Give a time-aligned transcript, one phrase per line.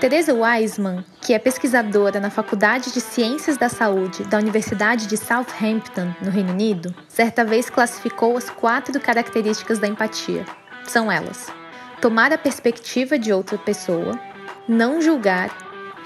[0.00, 6.14] Teresa Wiseman, que é pesquisadora na Faculdade de Ciências da Saúde da Universidade de Southampton,
[6.20, 10.44] no Reino Unido, certa vez classificou as quatro características da empatia.
[10.84, 11.50] São elas:
[11.98, 14.20] tomar a perspectiva de outra pessoa,
[14.68, 15.48] não julgar,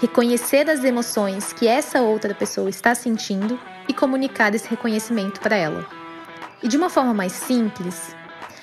[0.00, 5.84] reconhecer as emoções que essa outra pessoa está sentindo e comunicar esse reconhecimento para ela.
[6.62, 8.14] E de uma forma mais simples,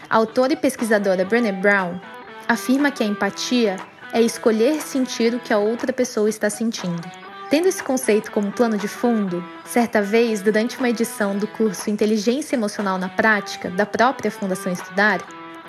[0.09, 1.99] a autora e pesquisadora Brené Brown
[2.47, 3.75] afirma que a empatia
[4.17, 7.07] é escolher sentir o que a outra pessoa está sentindo.
[7.51, 12.55] Tendo esse conceito como plano de fundo, certa vez, durante uma edição do curso Inteligência
[12.55, 15.21] Emocional na Prática, da própria Fundação Estudar,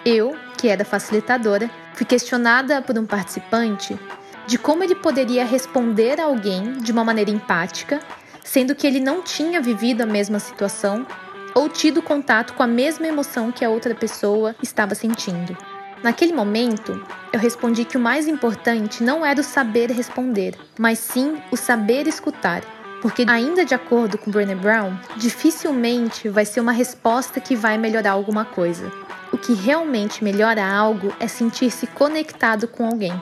[0.03, 3.98] eu, que era facilitadora, fui questionada por um participante
[4.47, 8.01] de como ele poderia responder a alguém de uma maneira empática,
[8.42, 11.06] sendo que ele não tinha vivido a mesma situação
[11.55, 15.55] ou tido contato com a mesma emoção que a outra pessoa estava sentindo.
[16.02, 21.39] Naquele momento, eu respondi que o mais importante não era o saber responder, mas sim
[21.50, 22.62] o saber escutar.
[23.03, 28.12] Porque, ainda de acordo com Brené Brown, dificilmente vai ser uma resposta que vai melhorar
[28.12, 28.91] alguma coisa.
[29.33, 33.12] O que realmente melhora algo é sentir-se conectado com alguém.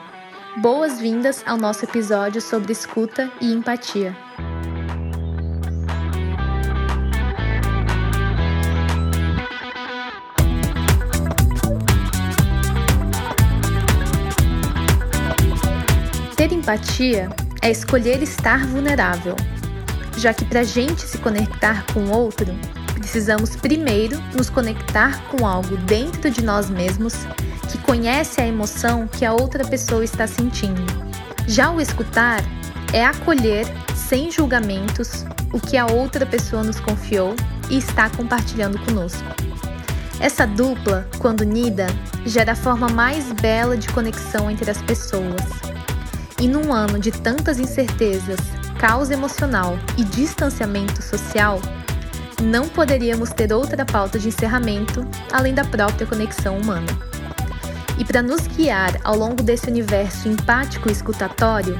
[0.57, 4.15] Boas-vindas ao nosso episódio sobre escuta e empatia.
[16.47, 17.29] Ter empatia
[17.61, 19.35] é escolher estar vulnerável,
[20.17, 22.47] já que para a gente se conectar com o outro,
[22.93, 27.15] precisamos primeiro nos conectar com algo dentro de nós mesmos
[27.69, 30.81] que conhece a emoção que a outra pessoa está sentindo.
[31.47, 32.39] Já o escutar
[32.93, 37.35] é acolher, sem julgamentos, o que a outra pessoa nos confiou
[37.69, 39.25] e está compartilhando conosco.
[40.17, 41.87] Essa dupla, quando unida,
[42.25, 45.67] gera a forma mais bela de conexão entre as pessoas
[46.39, 48.39] e num ano de tantas incertezas,
[48.79, 51.59] caos emocional e distanciamento social,
[52.41, 56.87] não poderíamos ter outra pauta de encerramento além da própria conexão humana.
[57.97, 61.79] E para nos guiar ao longo desse universo empático e escutatório,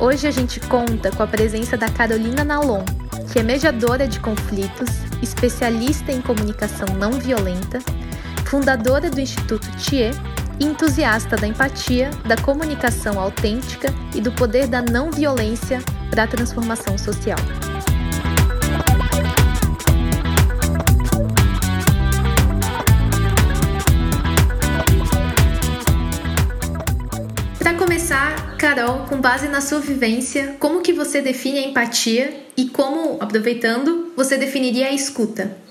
[0.00, 2.84] hoje a gente conta com a presença da Carolina Nalon,
[3.32, 4.88] que é mediadora de conflitos,
[5.22, 7.78] especialista em comunicação não violenta,
[8.44, 10.10] fundadora do Instituto TIE
[10.60, 15.80] entusiasta da empatia, da comunicação autêntica e do poder da não violência
[16.10, 17.38] para a transformação social.
[27.58, 32.68] Para começar, Carol, com base na sua vivência, como que você define a empatia e
[32.68, 35.65] como, aproveitando, você definiria a escuta?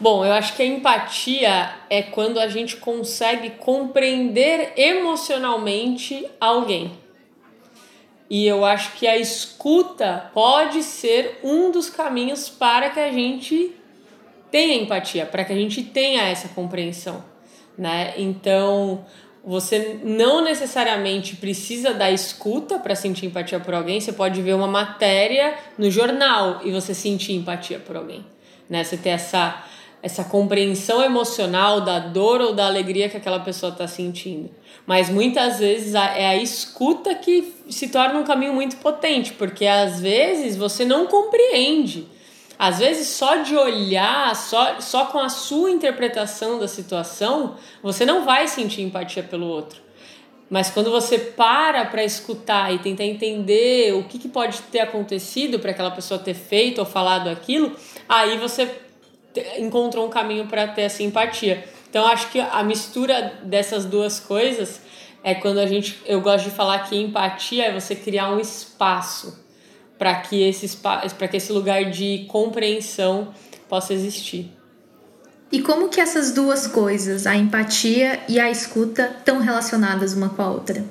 [0.00, 6.92] Bom, eu acho que a empatia é quando a gente consegue compreender emocionalmente alguém.
[8.30, 13.74] E eu acho que a escuta pode ser um dos caminhos para que a gente
[14.52, 17.24] tenha empatia, para que a gente tenha essa compreensão,
[17.76, 18.14] né?
[18.16, 19.04] Então,
[19.44, 24.68] você não necessariamente precisa da escuta para sentir empatia por alguém, você pode ver uma
[24.68, 28.24] matéria no jornal e você sentir empatia por alguém,
[28.70, 28.84] né?
[28.84, 29.64] Você ter essa
[30.02, 34.50] essa compreensão emocional da dor ou da alegria que aquela pessoa está sentindo.
[34.86, 40.00] Mas muitas vezes é a escuta que se torna um caminho muito potente, porque às
[40.00, 42.06] vezes você não compreende.
[42.58, 48.24] Às vezes, só de olhar, só, só com a sua interpretação da situação, você não
[48.24, 49.80] vai sentir empatia pelo outro.
[50.50, 55.58] Mas quando você para para escutar e tentar entender o que, que pode ter acontecido
[55.60, 57.76] para aquela pessoa ter feito ou falado aquilo,
[58.08, 58.66] aí você
[59.58, 61.64] encontrou um caminho para ter essa empatia.
[61.88, 64.80] Então acho que a mistura dessas duas coisas
[65.22, 69.44] é quando a gente eu gosto de falar que empatia é você criar um espaço
[69.98, 73.28] para que esse para que esse lugar de compreensão
[73.68, 74.50] possa existir.
[75.50, 80.42] E como que essas duas coisas, a empatia e a escuta, estão relacionadas uma com
[80.42, 80.84] a outra?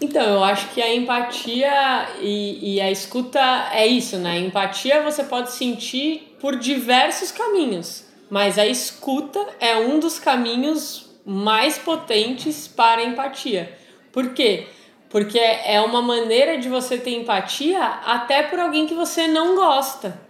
[0.00, 3.38] Então, eu acho que a empatia e, e a escuta
[3.72, 4.32] é isso, né?
[4.32, 11.10] A empatia você pode sentir por diversos caminhos, mas a escuta é um dos caminhos
[11.24, 13.76] mais potentes para a empatia.
[14.12, 14.68] Por quê?
[15.08, 20.20] Porque é uma maneira de você ter empatia até por alguém que você não gosta.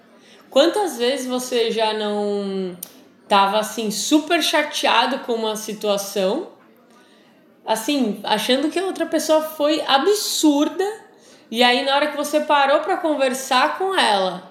[0.51, 2.77] Quantas vezes você já não
[3.23, 6.49] estava assim super chateado com uma situação
[7.71, 10.85] assim, achando que a outra pessoa foi absurda.
[11.51, 14.50] E aí, na hora que você parou para conversar com ela,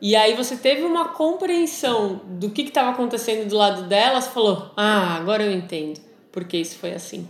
[0.00, 4.70] e aí você teve uma compreensão do que estava acontecendo do lado dela, você falou:
[4.76, 6.00] Ah, agora eu entendo
[6.32, 7.28] porque isso foi assim.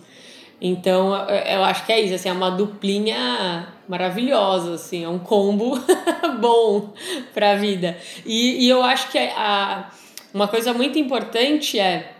[0.61, 5.81] Então, eu acho que é isso, assim, é uma duplinha maravilhosa, assim, é um combo
[6.39, 6.93] bom
[7.33, 7.97] para a vida.
[8.27, 9.91] E, e eu acho que a,
[10.35, 12.13] uma coisa muito importante é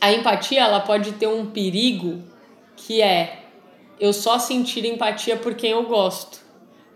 [0.00, 2.22] a empatia, ela pode ter um perigo
[2.74, 3.42] que é
[4.00, 6.40] eu só sentir empatia por quem eu gosto.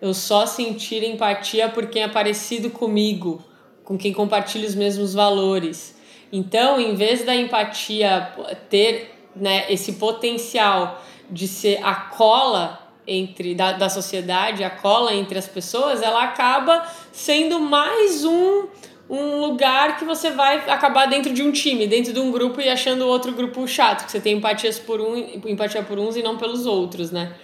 [0.02, 3.40] Eu só sentir empatia por quem é parecido comigo,
[3.84, 5.96] com quem compartilha os mesmos valores.
[6.32, 8.32] Então, em vez da empatia
[8.69, 11.00] ter né, esse potencial
[11.31, 16.84] de ser a cola entre da, da sociedade, a cola entre as pessoas, ela acaba
[17.12, 18.66] sendo mais um
[19.10, 22.69] um lugar que você vai acabar dentro de um time, dentro de um grupo e
[22.69, 25.16] achando o outro grupo chato, que você tem empatias por um,
[25.46, 27.34] empatia por uns e não pelos outros, né?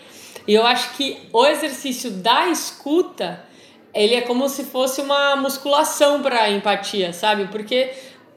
[0.49, 3.45] E eu acho que o exercício da escuta,
[3.93, 7.49] ele é como se fosse uma musculação para empatia, sabe?
[7.49, 7.93] Porque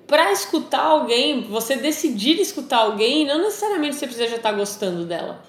[0.06, 5.06] para escutar alguém, você decidir escutar alguém, não necessariamente você precisa já estar tá gostando
[5.06, 5.42] dela.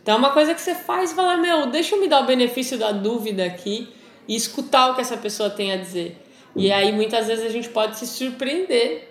[0.00, 2.26] Então é uma coisa que você faz e fala, meu, deixa eu me dar o
[2.26, 3.88] benefício da dúvida aqui
[4.28, 6.16] e escutar o que essa pessoa tem a dizer.
[6.54, 9.10] E aí muitas vezes a gente pode se surpreender,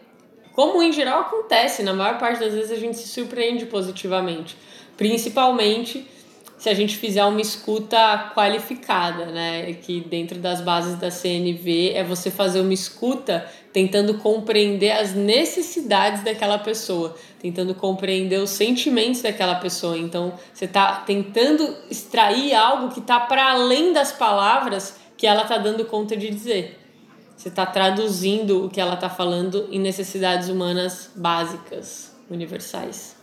[0.53, 4.55] como em geral acontece, na maior parte das vezes a gente se surpreende positivamente,
[4.95, 6.07] principalmente
[6.63, 9.73] se a gente fizer uma escuta qualificada, né?
[9.73, 16.23] Que dentro das bases da CNV é você fazer uma escuta tentando compreender as necessidades
[16.23, 19.97] daquela pessoa, tentando compreender os sentimentos daquela pessoa.
[19.97, 25.57] Então, você está tentando extrair algo que está para além das palavras que ela está
[25.57, 26.79] dando conta de dizer.
[27.35, 33.21] Você está traduzindo o que ela está falando em necessidades humanas básicas, universais.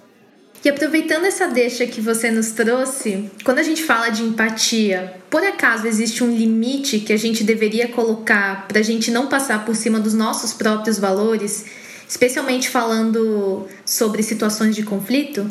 [0.62, 5.43] E aproveitando essa deixa que você nos trouxe, quando a gente fala de empatia, por
[5.43, 9.75] acaso existe um limite que a gente deveria colocar para a gente não passar por
[9.75, 11.65] cima dos nossos próprios valores,
[12.07, 15.51] especialmente falando sobre situações de conflito?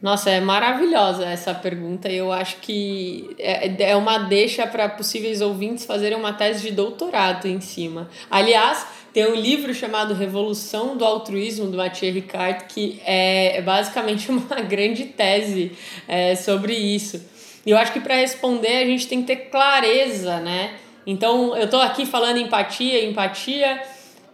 [0.00, 5.84] Nossa, é maravilhosa essa pergunta eu acho que é, é uma deixa para possíveis ouvintes
[5.84, 8.08] fazerem uma tese de doutorado em cima.
[8.30, 14.60] Aliás, tem um livro chamado Revolução do Altruísmo, do Mathieu Ricard, que é basicamente uma
[14.60, 15.72] grande tese
[16.06, 17.20] é, sobre isso.
[17.66, 20.74] E eu acho que para responder a gente tem que ter clareza, né?
[21.06, 23.80] Então, eu estou aqui falando empatia, empatia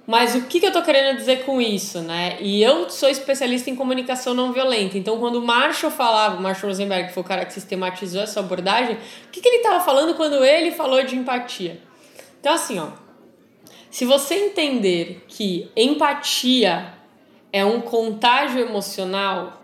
[0.06, 2.36] mas o que, que eu estou querendo dizer com isso, né?
[2.40, 4.96] E eu sou especialista em comunicação não violenta.
[4.96, 8.38] Então, quando o Marshall falava, o Marshall Rosenberg, que foi o cara que sistematizou essa
[8.38, 11.80] abordagem, o que, que ele estava falando quando ele falou de empatia?
[12.38, 12.86] Então, assim, ó,
[13.96, 16.92] se você entender que empatia
[17.50, 19.62] é um contágio emocional,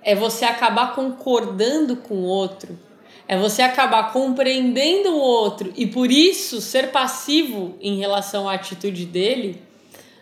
[0.00, 2.78] é você acabar concordando com o outro,
[3.26, 9.06] é você acabar compreendendo o outro e por isso ser passivo em relação à atitude
[9.06, 9.60] dele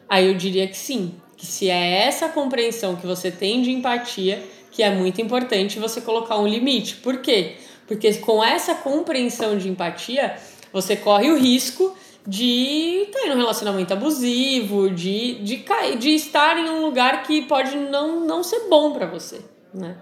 [0.09, 4.43] Aí eu diria que sim, que se é essa compreensão que você tem de empatia,
[4.71, 6.97] que é muito importante você colocar um limite.
[6.97, 7.57] Por quê?
[7.87, 10.37] Porque com essa compreensão de empatia,
[10.73, 11.95] você corre o risco
[12.27, 15.65] de cair num relacionamento abusivo, de, de,
[15.99, 19.41] de estar em um lugar que pode não, não ser bom para você,
[19.75, 19.97] né?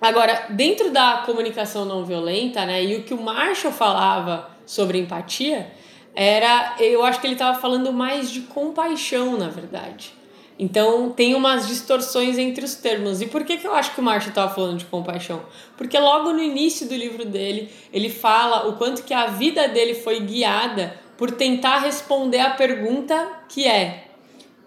[0.00, 5.70] Agora, dentro da comunicação não violenta, né, e o que o Marshall falava sobre empatia,
[6.14, 10.12] era, eu acho que ele estava falando mais de compaixão, na verdade.
[10.58, 13.22] Então tem umas distorções entre os termos.
[13.22, 15.42] E por que, que eu acho que o Marshall estava falando de compaixão?
[15.76, 19.94] Porque logo no início do livro dele, ele fala o quanto que a vida dele
[19.94, 24.08] foi guiada por tentar responder a pergunta que é: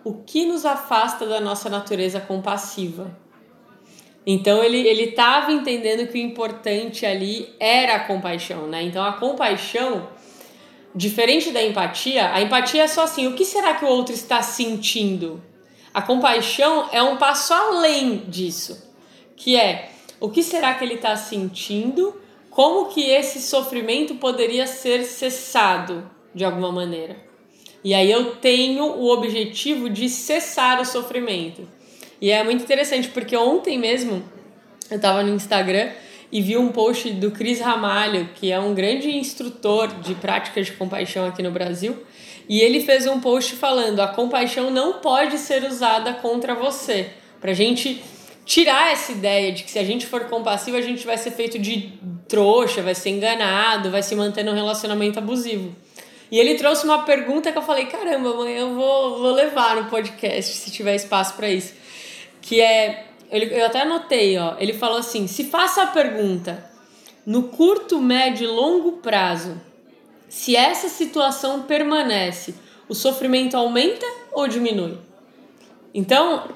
[0.03, 3.15] o que nos afasta da nossa natureza compassiva?
[4.25, 8.83] Então ele ele estava entendendo que o importante ali era a compaixão, né?
[8.83, 10.07] Então a compaixão
[10.95, 14.41] Diferente da empatia, a empatia é só assim: o que será que o outro está
[14.41, 15.43] sentindo?
[15.93, 18.93] A compaixão é um passo além disso,
[19.35, 19.89] que é
[20.21, 22.21] o que será que ele está sentindo?
[22.49, 27.15] Como que esse sofrimento poderia ser cessado de alguma maneira?
[27.83, 31.67] E aí eu tenho o objetivo de cessar o sofrimento.
[32.19, 34.23] E é muito interessante porque ontem mesmo
[34.89, 35.91] eu estava no Instagram
[36.31, 40.73] e vi um post do Cris Ramalho, que é um grande instrutor de práticas de
[40.73, 41.95] compaixão aqui no Brasil,
[42.49, 47.11] e ele fez um post falando: a compaixão não pode ser usada contra você.
[47.39, 48.03] Pra gente
[48.45, 51.57] tirar essa ideia de que se a gente for compassivo, a gente vai ser feito
[51.57, 51.93] de
[52.27, 55.75] trouxa, vai ser enganado, vai se manter num relacionamento abusivo.
[56.35, 59.89] E ele trouxe uma pergunta que eu falei: caramba, amanhã eu vou, vou levar no
[59.89, 61.73] podcast, se tiver espaço para isso.
[62.41, 64.55] Que é ele, eu até anotei, ó.
[64.59, 66.69] Ele falou assim: se faça a pergunta,
[67.25, 69.55] no curto, médio e longo prazo,
[70.27, 72.53] se essa situação permanece,
[72.89, 74.97] o sofrimento aumenta ou diminui?
[75.93, 76.49] Então,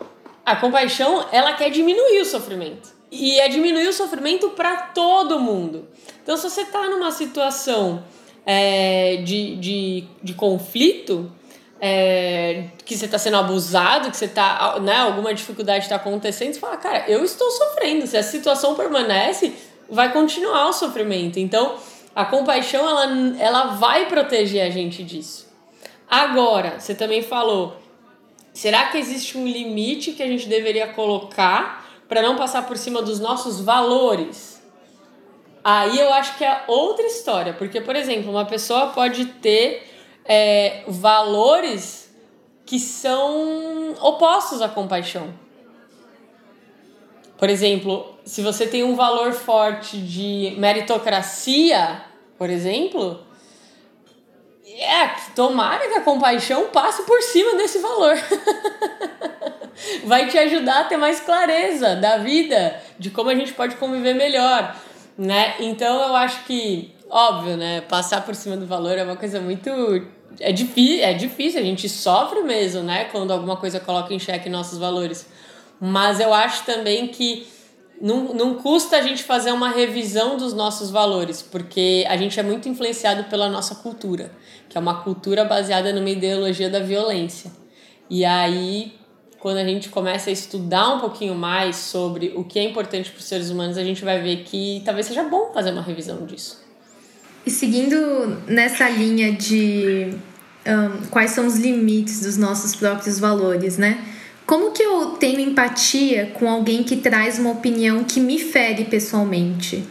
[0.45, 2.89] a compaixão, ela quer diminuir o sofrimento.
[3.09, 5.87] e é diminuir o sofrimento para todo mundo.
[6.21, 8.03] Então, se você está numa situação
[8.51, 11.31] é, de, de, de conflito,
[11.79, 16.59] é, que você está sendo abusado, que você está, né, alguma dificuldade está acontecendo, você
[16.59, 18.07] fala, cara, eu estou sofrendo.
[18.07, 19.53] Se a situação permanece,
[19.87, 21.37] vai continuar o sofrimento.
[21.37, 21.75] Então,
[22.15, 25.47] a compaixão, ela, ela vai proteger a gente disso.
[26.09, 27.77] Agora, você também falou,
[28.51, 32.99] será que existe um limite que a gente deveria colocar para não passar por cima
[32.99, 34.48] dos nossos valores?
[35.63, 39.83] Aí eu acho que é outra história, porque, por exemplo, uma pessoa pode ter
[40.25, 42.09] é, valores
[42.65, 45.33] que são opostos à compaixão.
[47.37, 52.03] Por exemplo, se você tem um valor forte de meritocracia,
[52.37, 53.25] por exemplo,
[54.65, 58.15] é, tomara que a compaixão passe por cima desse valor.
[60.03, 64.13] Vai te ajudar a ter mais clareza da vida, de como a gente pode conviver
[64.13, 64.75] melhor,
[65.19, 65.55] né?
[65.59, 69.69] Então eu acho que, óbvio, né, passar por cima do valor é uma coisa muito
[70.39, 74.79] é é difícil, a gente sofre mesmo, né, quando alguma coisa coloca em xeque nossos
[74.79, 75.27] valores.
[75.81, 77.45] Mas eu acho também que
[78.01, 82.43] não, não custa a gente fazer uma revisão dos nossos valores, porque a gente é
[82.43, 84.31] muito influenciado pela nossa cultura,
[84.69, 87.51] que é uma cultura baseada numa ideologia da violência.
[88.09, 88.93] E aí,
[89.39, 93.19] quando a gente começa a estudar um pouquinho mais sobre o que é importante para
[93.19, 96.61] os seres humanos, a gente vai ver que talvez seja bom fazer uma revisão disso.
[97.45, 97.97] E seguindo
[98.47, 100.13] nessa linha de
[100.65, 104.03] um, quais são os limites dos nossos próprios valores, né?
[104.45, 109.83] Como que eu tenho empatia com alguém que traz uma opinião que me fere pessoalmente?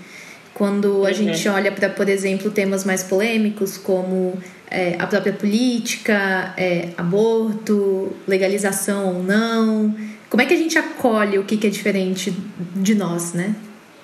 [0.52, 1.14] Quando a uhum.
[1.14, 4.36] gente olha para, por exemplo, temas mais polêmicos como
[4.70, 9.94] é, a própria política, é, aborto, legalização ou não.
[10.28, 12.30] Como é que a gente acolhe o que, que é diferente
[12.76, 13.54] de nós, né?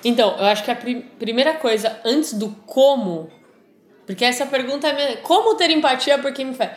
[0.03, 3.29] Então, eu acho que a prim primeira coisa, antes do como,
[4.05, 6.71] porque essa pergunta é como ter empatia por quem me fere?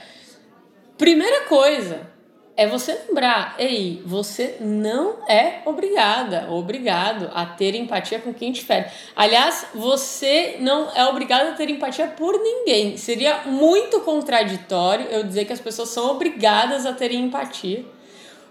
[0.97, 2.11] Primeira coisa,
[2.59, 8.65] é você lembrar, ei, você não é obrigada, obrigado a ter empatia com quem te
[8.65, 8.87] fere.
[9.15, 12.97] Aliás, você não é obrigado a ter empatia por ninguém.
[12.97, 17.85] Seria muito contraditório eu dizer que as pessoas são obrigadas a terem empatia.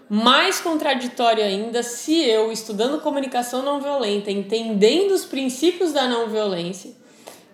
[0.08, 6.92] Mais contraditório ainda se eu, estudando comunicação não violenta, entendendo os princípios da não violência,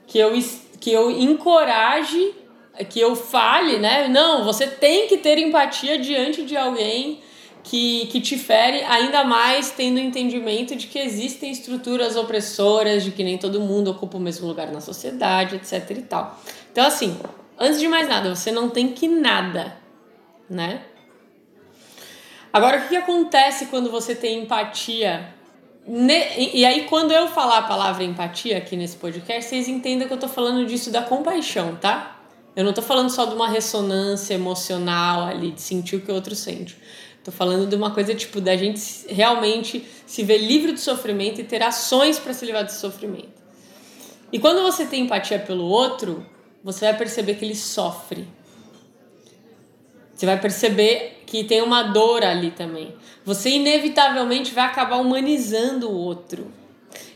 [0.06, 0.30] que eu,
[0.78, 2.32] que eu encoraje
[2.83, 4.09] que eu fale, né?
[4.09, 7.21] Não, você tem que ter empatia diante de alguém
[7.62, 13.11] que, que te fere, ainda mais tendo o entendimento de que existem estruturas opressoras, de
[13.11, 16.38] que nem todo mundo ocupa o mesmo lugar na sociedade, etc e tal.
[16.71, 17.16] Então, assim,
[17.59, 19.76] antes de mais nada, você não tem que nada,
[20.49, 20.83] né?
[22.52, 25.35] Agora, o que, que acontece quando você tem empatia?
[25.87, 30.19] E aí, quando eu falar a palavra empatia aqui nesse podcast, vocês entendem que eu
[30.19, 32.13] tô falando disso da compaixão, tá?
[32.56, 36.14] Eu não tô falando só de uma ressonância emocional ali, de sentir o que o
[36.14, 36.76] outro sente.
[37.25, 41.44] Tô falando de uma coisa tipo da gente realmente se ver livre do sofrimento e
[41.44, 43.42] ter ações para se livrar do sofrimento.
[44.30, 46.25] E quando você tem empatia pelo outro,
[46.62, 48.28] você vai perceber que ele sofre.
[50.14, 52.94] Você vai perceber que tem uma dor ali também.
[53.25, 56.52] Você inevitavelmente vai acabar humanizando o outro.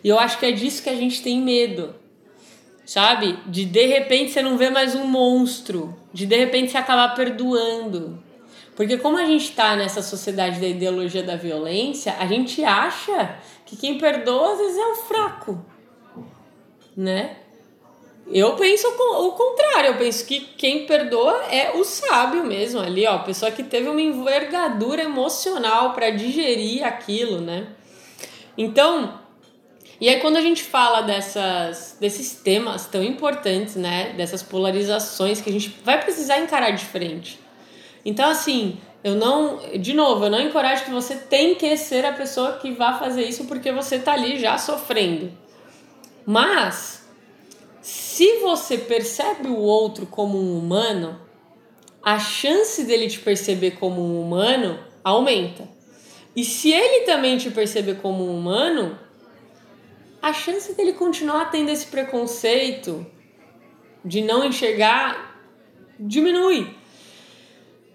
[0.03, 1.95] E eu acho que é disso que a gente tem medo
[2.89, 3.39] sabe?
[3.45, 8.19] De de repente você não vê mais um monstro, de de repente você acabar perdoando.
[8.75, 13.77] Porque como a gente está nessa sociedade da ideologia da violência, a gente acha que
[13.77, 15.63] quem perdoa às vezes é o fraco,
[16.97, 17.37] né?
[18.27, 23.17] Eu penso o contrário, eu penso que quem perdoa é o sábio mesmo ali, ó,
[23.17, 27.67] a pessoa que teve uma envergadura emocional para digerir aquilo, né?
[28.57, 29.18] Então,
[30.01, 35.51] e aí quando a gente fala dessas, desses temas tão importantes, né, dessas polarizações que
[35.51, 37.41] a gente vai precisar encarar de frente.
[38.05, 42.13] Então assim, eu não, de novo, eu não encorajo que você tem que ser a
[42.13, 45.33] pessoa que vá fazer isso porque você tá ali já sofrendo.
[46.27, 47.09] Mas
[47.81, 51.19] se você percebe o outro como um humano,
[52.03, 55.69] a chance dele te perceber como um humano aumenta.
[56.35, 58.99] E se ele também te perceber como um humano,
[60.21, 63.07] a chance dele continuar tendo esse preconceito
[64.05, 65.29] de não enxergar
[65.99, 66.77] diminui.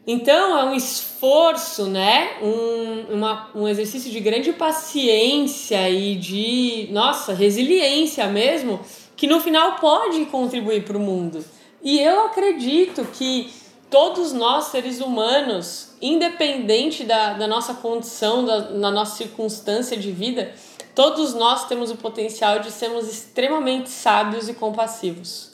[0.06, 2.38] Então é um esforço, né?
[2.42, 8.82] Um, uma, um exercício de grande paciência e de, nossa, resiliência mesmo,
[9.16, 11.44] que no final pode contribuir para o mundo.
[11.82, 13.50] E eu acredito que
[13.90, 20.54] todos nós, seres humanos, independente da, da nossa condição, da, da nossa circunstância de vida,
[20.96, 25.52] todos nós temos o potencial de sermos extremamente sábios e compassivos.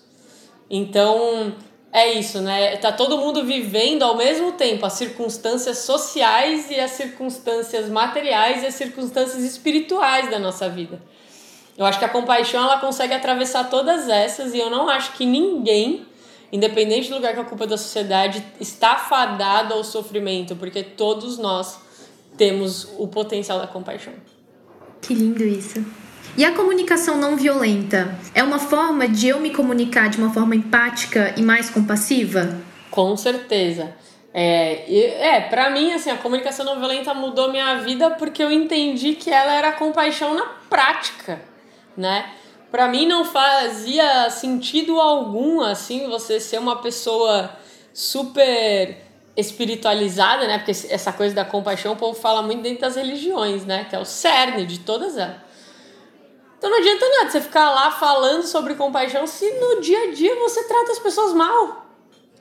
[0.69, 1.53] Então,
[1.91, 2.77] é isso, né?
[2.77, 8.67] Tá todo mundo vivendo ao mesmo tempo as circunstâncias sociais e as circunstâncias materiais e
[8.67, 11.01] as circunstâncias espirituais da nossa vida.
[11.75, 15.25] Eu acho que a compaixão ela consegue atravessar todas essas e eu não acho que
[15.25, 16.05] ninguém,
[16.51, 21.79] independente do lugar que ocupa da sociedade, está fadado ao sofrimento, porque todos nós
[22.37, 24.13] temos o potencial da compaixão.
[25.01, 25.83] Que lindo isso.
[26.37, 30.55] E a comunicação não violenta é uma forma de eu me comunicar de uma forma
[30.55, 32.57] empática e mais compassiva?
[32.89, 33.93] Com certeza.
[34.33, 39.15] É, é para mim, assim, a comunicação não violenta mudou minha vida porque eu entendi
[39.15, 41.41] que ela era compaixão na prática,
[41.97, 42.29] né?
[42.71, 47.49] Para mim não fazia sentido algum, assim, você ser uma pessoa
[47.91, 49.08] super
[49.39, 50.57] espiritualizada, né?
[50.57, 53.85] Porque essa coisa da compaixão o povo fala muito dentro das religiões, né?
[53.89, 55.37] Que é o cerne de todas elas.
[56.57, 60.35] Então não adianta nada você ficar lá falando sobre compaixão se no dia a dia
[60.35, 61.85] você trata as pessoas mal.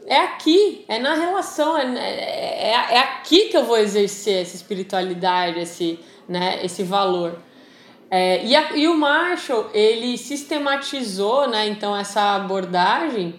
[0.07, 4.57] É aqui, é na relação, é, é, é, é aqui que eu vou exercer essa
[4.57, 7.39] espiritualidade, esse, né, esse valor.
[8.11, 13.35] É, e, a, e o Marshall, ele sistematizou, né, então, essa abordagem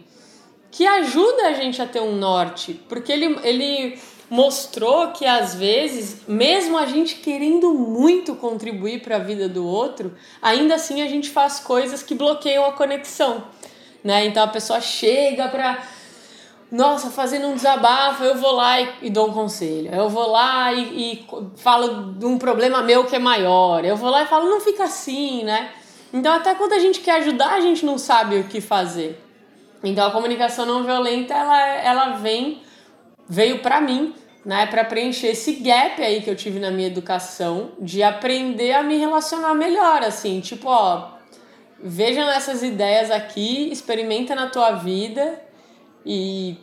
[0.71, 3.99] que ajuda a gente a ter um norte, porque ele, ele
[4.29, 10.13] mostrou que às vezes, mesmo a gente querendo muito contribuir para a vida do outro,
[10.41, 13.43] ainda assim a gente faz coisas que bloqueiam a conexão,
[14.03, 14.25] né?
[14.25, 15.83] Então a pessoa chega para
[16.71, 19.91] nossa, fazendo um desabafo, eu vou lá e, e, dou um conselho.
[19.91, 23.83] Eu vou lá e, e falo de um problema meu que é maior.
[23.83, 25.71] Eu vou lá e falo, não fica assim, né?
[26.13, 29.19] Então, até quando a gente quer ajudar, a gente não sabe o que fazer.
[29.83, 32.61] Então, a comunicação não violenta, ela, ela vem
[33.27, 37.71] veio para mim, né, para preencher esse gap aí que eu tive na minha educação,
[37.79, 41.11] de aprender a me relacionar melhor, assim, tipo, ó,
[41.81, 45.39] vejam essas ideias aqui, experimenta na tua vida
[46.05, 46.57] e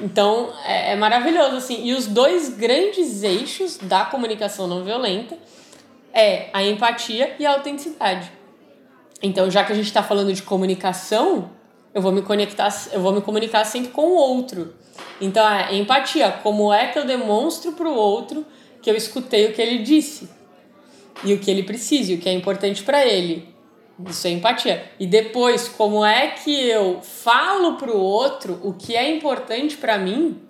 [0.00, 1.84] então é, é maravilhoso assim.
[1.84, 5.36] E os dois grandes eixos da comunicação não violenta
[6.12, 8.30] é a empatia e a autenticidade.
[9.22, 11.50] Então, já que a gente está falando de comunicação,
[11.94, 14.74] eu vou me conectar, eu vou me comunicar sempre com o outro.
[15.20, 16.30] Então, é empatia.
[16.42, 18.46] Como é que eu demonstro para o outro
[18.80, 20.28] que eu escutei o que ele disse?
[21.24, 23.48] E o que ele precisa, e o que é importante para ele.
[24.08, 24.90] Isso é empatia.
[24.98, 29.98] E depois, como é que eu falo para o outro o que é importante para
[29.98, 30.40] mim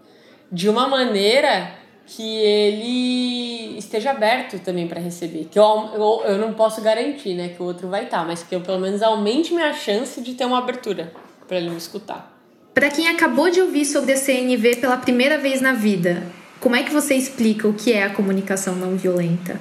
[0.51, 1.75] de uma maneira
[2.07, 5.49] que ele esteja aberto também para receber.
[5.51, 8.43] Que eu, eu, eu não posso garantir né, que o outro vai estar, tá, mas
[8.43, 11.13] que eu pelo menos aumente minha chance de ter uma abertura
[11.53, 12.33] para ele me escutar.
[12.73, 16.23] Para quem acabou de ouvir sobre a CNV pela primeira vez na vida,
[16.59, 19.61] como é que você explica o que é a comunicação não violenta?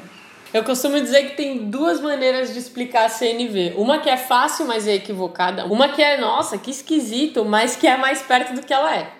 [0.54, 3.74] Eu costumo dizer que tem duas maneiras de explicar a CNV.
[3.76, 5.66] Uma que é fácil, mas é equivocada.
[5.66, 9.12] Uma que é, nossa, que esquisito, mas que é mais perto do que ela é.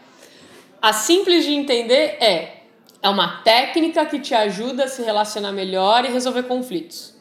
[0.82, 2.62] A simples de entender é:
[3.04, 7.14] é uma técnica que te ajuda a se relacionar melhor e resolver conflitos.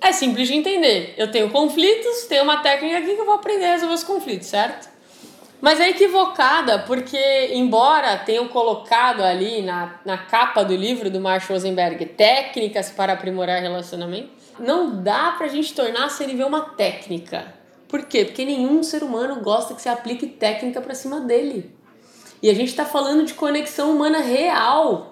[0.00, 1.14] É simples de entender.
[1.16, 4.48] Eu tenho conflitos, tenho uma técnica aqui que eu vou aprender a resolver os conflitos,
[4.48, 4.88] certo?
[5.60, 11.58] Mas é equivocada, porque, embora tenham colocado ali na, na capa do livro do Marshall
[11.58, 17.54] Rosenberg técnicas para aprimorar relacionamento, não dá pra gente tornar a CNV uma técnica.
[17.86, 18.24] Por quê?
[18.24, 21.74] Porque nenhum ser humano gosta que se aplique técnica para cima dele.
[22.42, 25.09] E a gente tá falando de conexão humana real.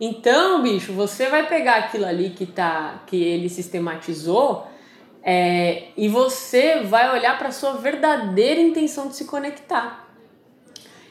[0.00, 4.66] Então, bicho, você vai pegar aquilo ali que, tá, que ele sistematizou
[5.22, 10.05] é, e você vai olhar para sua verdadeira intenção de se conectar.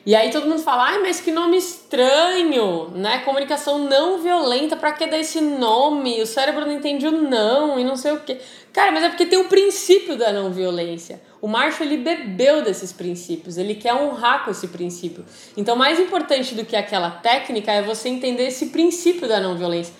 [0.06, 3.20] E aí todo mundo fala, ai, mas que nome estranho, né?
[3.26, 6.22] Comunicação não violenta, para que dar esse nome?
[6.22, 8.38] O cérebro não entende o não e não sei o quê.
[8.72, 11.20] Cara, mas é porque tem o princípio da não violência.
[11.41, 15.26] O Marshall, ele bebeu desses princípios, ele quer honrar com esse princípio.
[15.58, 19.94] Então, mais importante do que aquela técnica é você entender esse princípio da não violência.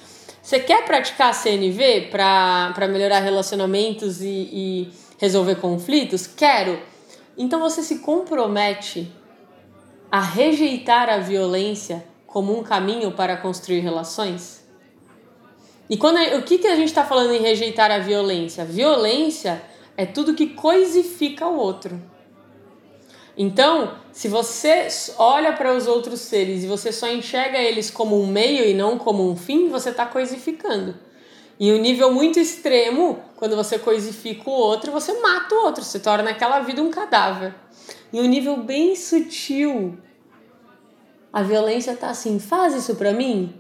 [0.46, 6.28] Você quer praticar CNV para melhorar relacionamentos e, e resolver conflitos?
[6.28, 6.80] Quero.
[7.36, 9.12] Então você se compromete
[10.15, 14.65] a rejeitar a violência como um caminho para construir relações?
[15.89, 18.63] E quando o que, que a gente está falando em rejeitar a violência?
[18.63, 19.62] Violência
[19.97, 22.01] é tudo que coisifica o outro.
[23.38, 28.25] Então, se você olha para os outros seres e você só enxerga eles como um
[28.25, 30.95] meio e não como um fim, você está coisificando.
[31.60, 35.99] E um nível muito extremo, quando você coisifica o outro, você mata o outro, você
[35.99, 37.54] torna aquela vida um cadáver.
[38.15, 39.97] E um nível bem sutil,
[41.34, 43.54] a violência tá assim: faz isso para mim?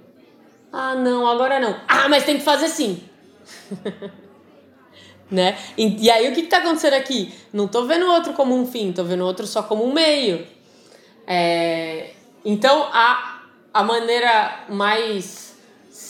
[0.71, 1.77] Ah, não, agora não.
[1.85, 3.03] Ah, mas tem que fazer sim.
[5.29, 5.57] né?
[5.77, 7.33] E, e, aí o que está acontecendo aqui?
[7.51, 9.91] Não estou vendo o outro como um fim, estou vendo o outro só como um
[9.91, 10.47] meio.
[11.27, 12.11] É,
[12.45, 13.41] então a,
[13.73, 15.44] a maneira mais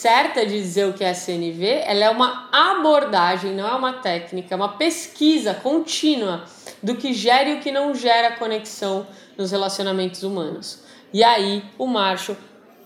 [0.06, 4.54] certa de dizer o que é CNV, ela é uma abordagem, não é uma técnica,
[4.54, 6.46] é uma pesquisa contínua
[6.84, 10.84] do que gera e o que não gera conexão nos relacionamentos humanos.
[11.12, 12.38] E aí o Marshall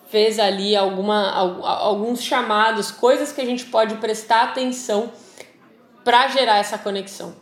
[0.09, 5.11] fez ali alguma, alguns chamados, coisas que a gente pode prestar atenção
[6.05, 7.35] para gerar essa conexão.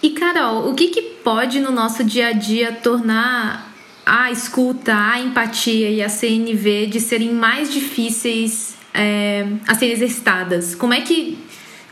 [0.00, 3.67] E Carol, o que, que pode no nosso dia a dia tornar
[4.08, 10.74] a escuta, a empatia e a CNV de serem mais difíceis é, a serem exercitadas?
[10.74, 11.38] Como é que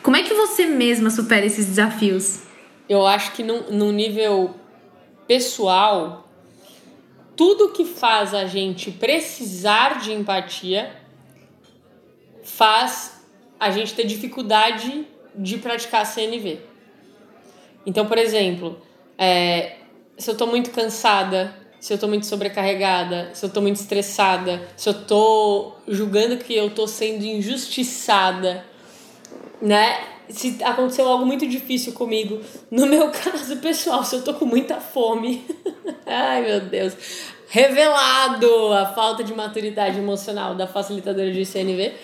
[0.03, 2.43] como é que você mesma supera esses desafios?
[2.89, 4.55] Eu acho que no, nível
[5.27, 6.31] pessoal,
[7.35, 10.95] tudo que faz a gente precisar de empatia
[12.45, 13.21] faz
[13.59, 16.61] a gente ter dificuldade de praticar CNV.
[17.85, 18.81] Então, por exemplo,
[19.19, 19.79] é,
[20.17, 24.61] se eu estou muito cansada, se eu estou muito sobrecarregada, se eu estou muito estressada,
[24.77, 28.65] se eu estou julgando que eu estou sendo injustiçada,
[29.63, 29.97] né?
[30.29, 32.41] Se aconteceu algo muito difícil comigo,
[32.73, 35.47] no meu caso pessoal, se eu estou com muita fome,
[36.05, 36.93] ai meu Deus,
[37.51, 41.95] revelado a falta de maturidade emocional da facilitadora de CNV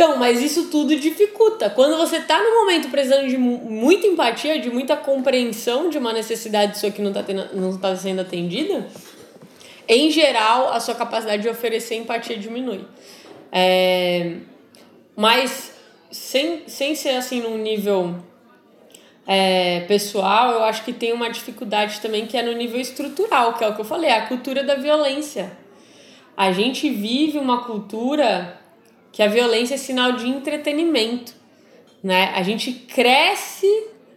[0.00, 1.68] então, mas isso tudo dificulta.
[1.68, 6.78] Quando você está no momento precisando de muita empatia, de muita compreensão de uma necessidade
[6.78, 8.86] sua que não está não tá sendo atendida,
[9.86, 12.86] em geral, a sua capacidade de oferecer empatia diminui.
[13.52, 14.36] É,
[15.14, 15.74] mas
[16.10, 18.14] sem, sem ser assim num nível
[19.26, 23.62] é, pessoal, eu acho que tem uma dificuldade também que é no nível estrutural, que
[23.62, 25.52] é o que eu falei, a cultura da violência.
[26.34, 28.59] A gente vive uma cultura
[29.12, 31.32] que a violência é sinal de entretenimento,
[32.02, 32.32] né?
[32.34, 33.66] A gente cresce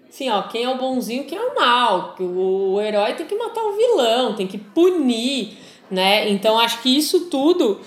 [0.09, 3.35] assim, ó, quem é o bonzinho, quem é o mal, o, o herói tem que
[3.35, 5.57] matar o vilão, tem que punir,
[5.89, 6.29] né?
[6.29, 7.81] Então acho que isso tudo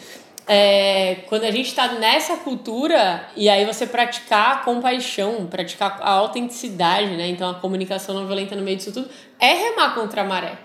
[0.49, 6.11] é, quando a gente está nessa cultura e aí você praticar a compaixão, praticar a
[6.11, 7.29] autenticidade, né?
[7.29, 10.59] Então a comunicação não violenta no meio disso tudo é remar contra a maré.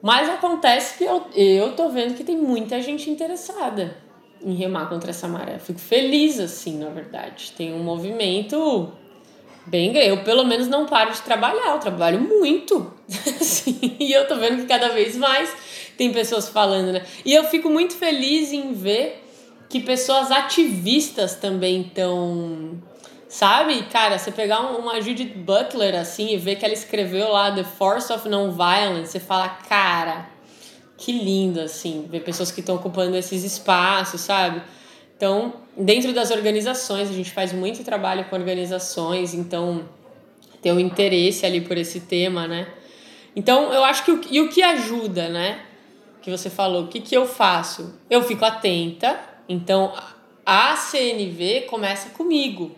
[0.00, 4.03] Mas acontece que eu, eu tô vendo que tem muita gente interessada
[4.44, 5.58] em remar contra essa maré.
[5.58, 7.52] Fico feliz, assim, na verdade.
[7.56, 8.92] Tem um movimento
[9.66, 9.96] bem.
[9.96, 11.72] Eu, pelo menos, não paro de trabalhar.
[11.72, 12.92] Eu trabalho muito.
[13.40, 15.50] assim, e eu tô vendo que cada vez mais
[15.96, 17.04] tem pessoas falando, né?
[17.24, 19.22] E eu fico muito feliz em ver
[19.68, 22.80] que pessoas ativistas também estão.
[23.28, 27.64] Sabe, cara, você pegar uma Judith Butler assim e ver que ela escreveu lá The
[27.64, 30.28] Force of Nonviolence, você fala, cara,
[31.04, 34.62] que lindo, assim, ver pessoas que estão ocupando esses espaços, sabe?
[35.16, 39.84] Então, dentro das organizações, a gente faz muito trabalho com organizações, então
[40.62, 42.66] tem um interesse ali por esse tema, né?
[43.36, 45.60] Então, eu acho que o, e o que ajuda, né?
[46.22, 47.94] Que você falou, o que, que eu faço?
[48.08, 49.92] Eu fico atenta, então
[50.46, 52.74] a CNV começa comigo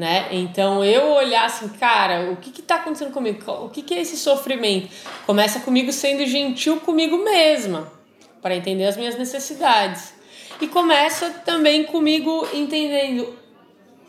[0.00, 0.28] né?
[0.30, 3.38] Então eu olhar assim, cara, o que que tá acontecendo comigo?
[3.52, 4.88] O que que é esse sofrimento?
[5.26, 7.92] Começa comigo sendo gentil comigo mesma,
[8.40, 10.14] para entender as minhas necessidades.
[10.58, 13.36] E começa também comigo entendendo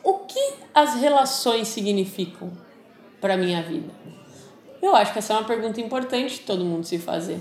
[0.02, 2.54] o que as relações significam
[3.20, 3.94] para minha vida.
[4.82, 7.40] Eu acho que essa é uma pergunta importante todo mundo se fazer.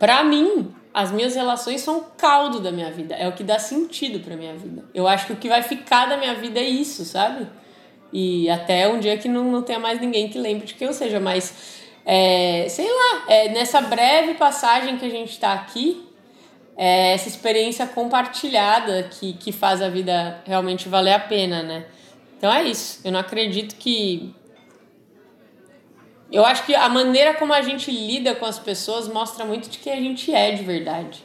[0.00, 3.58] Para mim, as minhas relações são o caldo da minha vida, é o que dá
[3.58, 4.84] sentido para minha vida.
[4.94, 7.48] Eu acho que o que vai ficar da minha vida é isso, sabe?
[8.12, 10.94] E até um dia que não, não tenha mais ninguém que lembre de quem eu
[10.94, 16.06] seja, mas é, sei lá, é, nessa breve passagem que a gente está aqui,
[16.76, 21.86] é essa experiência compartilhada que, que faz a vida realmente valer a pena, né?
[22.38, 23.00] Então é isso.
[23.04, 24.32] Eu não acredito que
[26.30, 29.78] eu acho que a maneira como a gente lida com as pessoas mostra muito de
[29.78, 31.24] quem a gente é de verdade.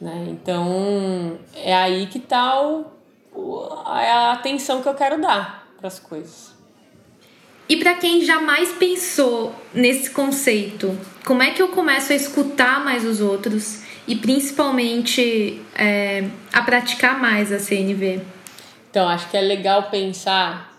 [0.00, 0.26] Né?
[0.28, 2.86] Então, é aí que está o,
[3.84, 6.54] a atenção que eu quero dar para as coisas.
[7.68, 13.04] E para quem jamais pensou nesse conceito, como é que eu começo a escutar mais
[13.04, 18.20] os outros e principalmente é, a praticar mais a CNV?
[18.90, 20.73] Então, acho que é legal pensar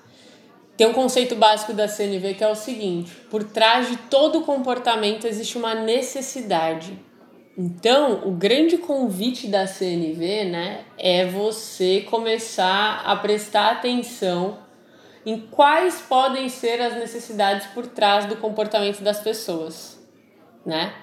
[0.78, 5.26] tem um conceito básico da CNV que é o seguinte: por trás de todo comportamento
[5.26, 7.00] existe uma necessidade.
[7.58, 14.58] Então, o grande convite da CNV, né, é você começar a prestar atenção
[15.26, 19.98] em quais podem ser as necessidades por trás do comportamento das pessoas,
[20.66, 20.94] né?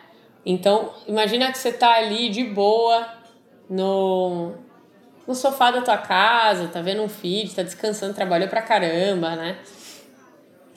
[0.44, 3.08] Então, imagina que você está ali de boa
[3.68, 4.52] no
[5.26, 9.58] no sofá da tua casa, tá vendo um feed, tá descansando, trabalhou pra caramba, né?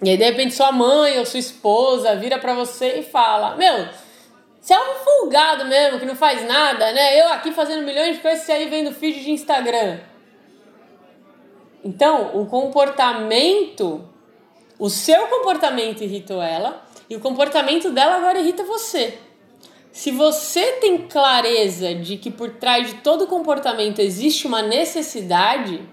[0.04, 3.88] E aí, de repente, sua mãe ou sua esposa vira pra você e fala: Meu,
[4.60, 7.22] você é um folgado mesmo, que não faz nada, né?
[7.22, 10.00] Eu aqui fazendo milhões de coisas, você aí vendo feed de Instagram.
[11.84, 14.04] Então, o comportamento,
[14.80, 19.20] o seu comportamento irritou ela e o comportamento dela agora irrita você.
[19.96, 25.88] Se você tem clareza de que por trás de todo comportamento existe uma necessidade,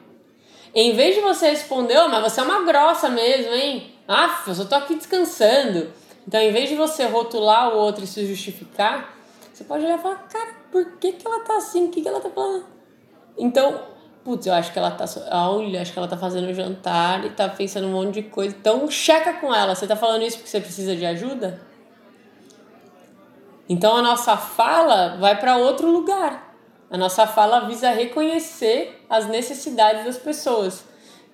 [0.75, 3.93] em vez de você responder, oh, mas você é uma grossa mesmo, hein?
[4.09, 5.93] Ah, eu só tô aqui descansando.
[6.27, 9.17] Então, em vez de você rotular o outro e se justificar,
[9.53, 11.87] você pode olhar e falar, cara, por que, que ela tá assim?
[11.87, 12.67] O que, que ela tá falando?
[13.39, 13.83] Então,
[14.25, 15.05] putz, eu acho que ela tá.
[15.31, 18.53] Olha, acho que ela tá fazendo jantar e tá pensando um monte de coisa.
[18.59, 19.77] Então, checa com ela.
[19.77, 21.71] Você tá falando isso porque você precisa de ajuda?
[23.73, 26.55] Então a nossa fala vai para outro lugar.
[26.91, 30.85] A nossa fala visa reconhecer as necessidades das pessoas.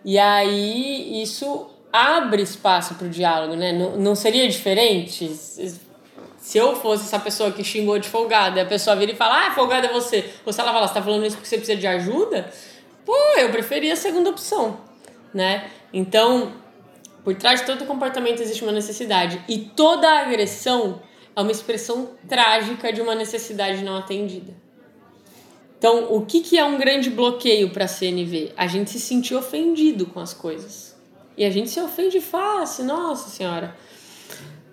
[0.05, 3.72] E aí isso abre espaço para o diálogo, né?
[3.72, 8.94] Não, não seria diferente se eu fosse essa pessoa que xingou de folgada a pessoa
[8.94, 10.33] vira e fala, ah, folgada é você.
[10.46, 12.53] Ou se ela fala, você tá falando isso porque você precisa de ajuda?
[13.05, 14.79] Pô, eu preferia a segunda opção,
[15.35, 15.68] né?
[15.92, 16.53] Então,
[17.24, 19.42] por trás de todo comportamento existe uma necessidade.
[19.48, 21.03] E toda agressão
[21.38, 24.53] é uma expressão trágica de uma necessidade não atendida.
[25.79, 28.53] Então, o que, que é um grande bloqueio para a CNV?
[28.57, 30.96] A gente se sentir ofendido com as coisas.
[31.37, 33.77] E a gente se ofende fácil, nossa senhora.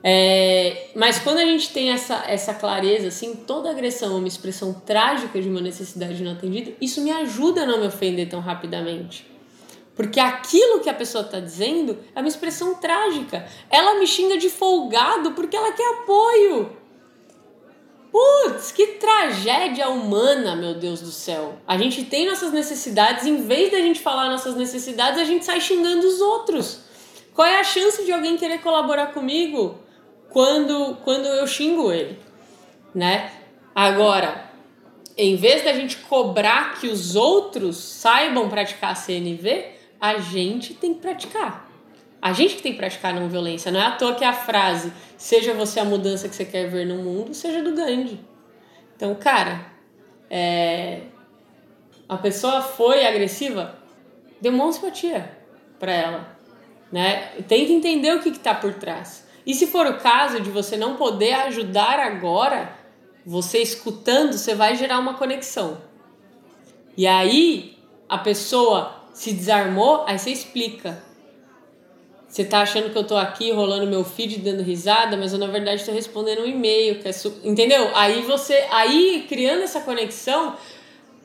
[0.03, 4.73] É, mas quando a gente tem essa, essa clareza, assim, toda agressão é uma expressão
[4.73, 9.34] trágica de uma necessidade não atendida, isso me ajuda a não me ofender tão rapidamente.
[9.95, 13.47] Porque aquilo que a pessoa está dizendo é uma expressão trágica.
[13.69, 16.75] Ela me xinga de folgado porque ela quer apoio.
[18.11, 21.57] Putz, que tragédia humana, meu Deus do céu.
[21.67, 25.59] A gente tem nossas necessidades, em vez da gente falar nossas necessidades, a gente sai
[25.59, 26.79] xingando os outros.
[27.33, 29.77] Qual é a chance de alguém querer colaborar comigo
[30.29, 32.17] quando, quando eu xingo ele?
[32.93, 33.31] Né?
[33.73, 34.49] Agora,
[35.17, 39.74] em vez da gente cobrar que os outros saibam praticar a CNV,
[40.05, 41.69] a gente tem que praticar.
[42.21, 43.71] A gente que tem que praticar não violência.
[43.71, 46.85] Não é à toa que a frase seja você a mudança que você quer ver
[46.85, 48.19] no mundo, seja do Gandhi.
[48.95, 49.65] Então, cara,
[50.29, 51.01] é...
[52.07, 53.77] a pessoa foi agressiva,
[54.41, 55.37] demonstre empatia
[55.79, 56.37] para ela.
[56.91, 57.31] Né?
[57.47, 59.25] Tenta entender o que está por trás.
[59.45, 62.73] E se for o caso de você não poder ajudar agora,
[63.25, 65.77] você escutando, você vai gerar uma conexão.
[66.97, 71.01] E aí a pessoa se desarmou, aí você explica.
[72.27, 75.47] Você tá achando que eu tô aqui rolando meu feed dando risada, mas eu na
[75.47, 77.33] verdade tô respondendo um e-mail, que é su...
[77.41, 77.89] entendeu?
[77.95, 80.57] Aí você, aí criando essa conexão,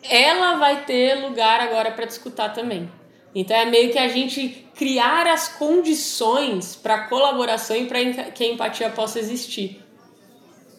[0.05, 2.89] ela vai ter lugar agora para discutir também.
[3.35, 8.47] Então é meio que a gente criar as condições para colaboração e para que a
[8.47, 9.83] empatia possa existir.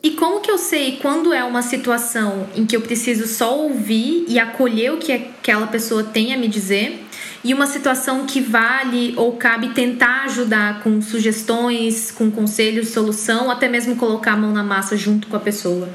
[0.03, 4.25] E como que eu sei quando é uma situação em que eu preciso só ouvir
[4.27, 7.05] e acolher o que aquela pessoa tem a me dizer
[7.43, 13.67] e uma situação que vale ou cabe tentar ajudar com sugestões, com conselhos, solução, até
[13.67, 15.87] mesmo colocar a mão na massa junto com a pessoa?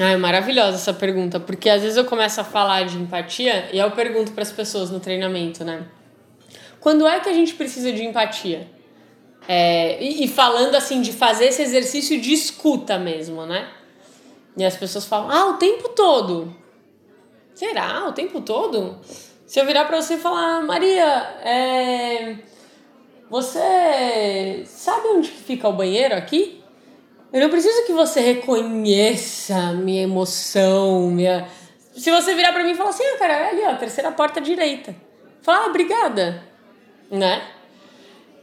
[0.00, 3.78] Ah, é maravilhosa essa pergunta, porque às vezes eu começo a falar de empatia e
[3.78, 5.82] eu pergunto para as pessoas no treinamento, né?
[6.80, 8.66] Quando é que a gente precisa de empatia?
[9.46, 13.68] É, e, e, falando assim de fazer esse exercício de escuta mesmo, né?
[14.56, 16.54] E as pessoas falam, ah, o tempo todo.
[17.54, 18.08] Será?
[18.08, 18.98] O tempo todo?
[19.46, 21.04] Se eu virar para você e falar, Maria,
[21.44, 22.36] é,
[23.28, 26.62] você sabe onde fica o banheiro aqui?
[27.32, 31.48] Eu não preciso que você reconheça minha emoção, minha.
[31.96, 34.40] Se você virar para mim e falar assim, ah, cara, é ali, ó, terceira porta
[34.40, 34.94] direita.
[35.42, 36.44] Fala, ah, obrigada,
[37.10, 37.53] né?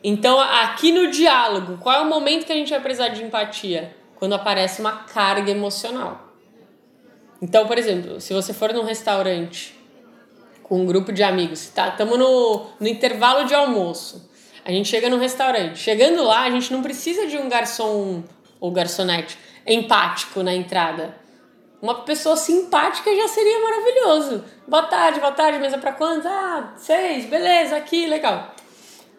[0.04, 3.96] Então, aqui no diálogo, qual é o momento que a gente vai precisar de empatia?
[4.16, 6.30] Quando aparece uma carga emocional.
[7.42, 9.76] Então, por exemplo, se você for num restaurante
[10.64, 11.90] com um grupo de amigos, tá?
[11.90, 14.30] Estamos no, no intervalo de almoço.
[14.64, 15.78] A gente chega no restaurante.
[15.80, 18.24] Chegando lá, a gente não precisa de um garçom
[18.60, 21.16] ou garçonete empático na entrada.
[21.82, 24.46] Uma pessoa simpática já seria maravilhoso.
[24.68, 26.28] Boa tarde, boa tarde, mesa para quantos?
[26.28, 28.54] Ah, seis, beleza, aqui, legal.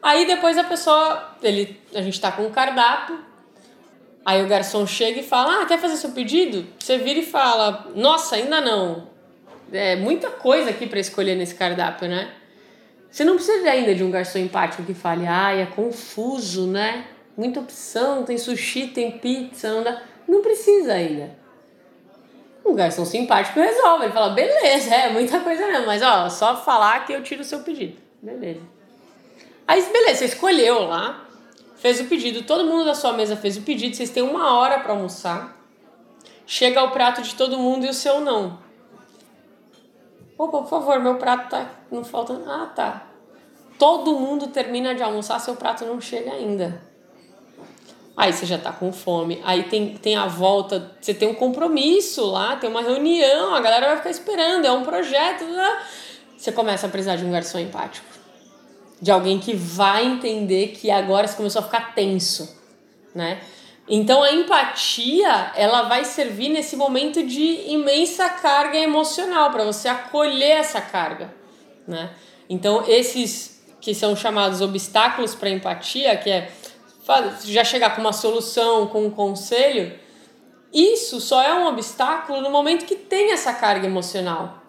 [0.03, 3.19] Aí depois a pessoa, ele, a gente tá com um cardápio,
[4.25, 6.67] aí o garçom chega e fala: Ah, quer fazer seu pedido?
[6.79, 9.11] Você vira e fala: Nossa, ainda não.
[9.73, 12.33] É muita coisa aqui para escolher nesse cardápio, né?
[13.11, 17.07] Você não precisa ainda de um garçom empático que fale: Ai, é confuso, né?
[17.37, 20.03] Muita opção, tem sushi, tem pizza, não dá.
[20.29, 21.37] Não precisa ainda.
[22.65, 24.05] um garçom simpático resolve.
[24.05, 27.45] Ele fala, beleza, é muita coisa mesmo, mas ó, só falar que eu tiro o
[27.45, 27.97] seu pedido.
[28.21, 28.72] Beleza.
[29.66, 31.25] Aí, beleza, você escolheu lá,
[31.77, 34.81] fez o pedido, todo mundo da sua mesa fez o pedido, vocês têm uma hora
[34.81, 35.57] para almoçar.
[36.46, 38.59] Chega o prato de todo mundo e o seu não.
[40.37, 42.40] Opa, por favor, meu prato tá não falta.
[42.46, 43.07] Ah, tá.
[43.79, 46.83] Todo mundo termina de almoçar, seu prato não chega ainda.
[48.16, 49.40] Aí você já tá com fome.
[49.44, 53.87] Aí tem, tem a volta, você tem um compromisso lá, tem uma reunião, a galera
[53.87, 55.44] vai ficar esperando, é um projeto.
[55.44, 55.83] Né?
[56.37, 58.12] Você começa a precisar de um garçom empático.
[59.03, 62.57] De alguém que vai entender que agora você começou a ficar tenso,
[63.12, 63.43] né?
[63.88, 70.53] Então a empatia, ela vai servir nesse momento de imensa carga emocional para você acolher
[70.53, 71.35] essa carga,
[71.87, 72.11] né?
[72.49, 76.53] Então esses que são chamados obstáculos para empatia, que é
[77.45, 79.99] já chegar com uma solução, com um conselho,
[80.73, 84.62] isso só é um obstáculo no momento que tem essa carga emocional.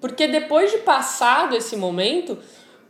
[0.00, 2.38] Porque depois de passado esse momento,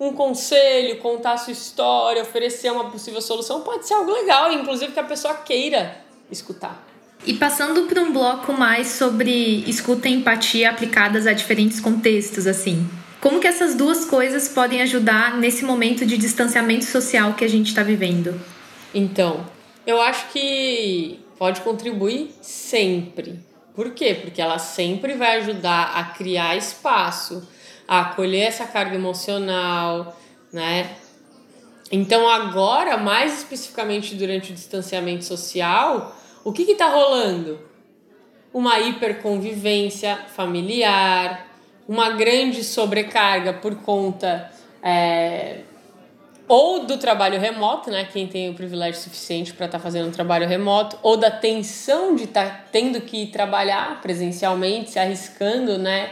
[0.00, 4.92] um conselho, contar a sua história, oferecer uma possível solução pode ser algo legal, inclusive
[4.92, 6.88] que a pessoa queira escutar.
[7.26, 12.88] E passando para um bloco mais sobre escuta e empatia aplicadas a diferentes contextos, assim.
[13.20, 17.68] Como que essas duas coisas podem ajudar nesse momento de distanciamento social que a gente
[17.68, 18.40] está vivendo?
[18.94, 19.46] Então,
[19.86, 23.38] eu acho que pode contribuir sempre.
[23.74, 24.18] Por quê?
[24.18, 27.46] Porque ela sempre vai ajudar a criar espaço,
[27.90, 30.16] a acolher essa carga emocional,
[30.52, 30.94] né?
[31.90, 37.58] Então, agora, mais especificamente durante o distanciamento social, o que está rolando?
[38.54, 41.48] Uma hiperconvivência familiar,
[41.88, 44.48] uma grande sobrecarga por conta
[44.80, 45.62] é,
[46.46, 48.04] ou do trabalho remoto, né?
[48.04, 52.14] Quem tem o privilégio suficiente para estar tá fazendo um trabalho remoto, ou da tensão
[52.14, 56.10] de estar tá tendo que trabalhar presencialmente, se arriscando, né?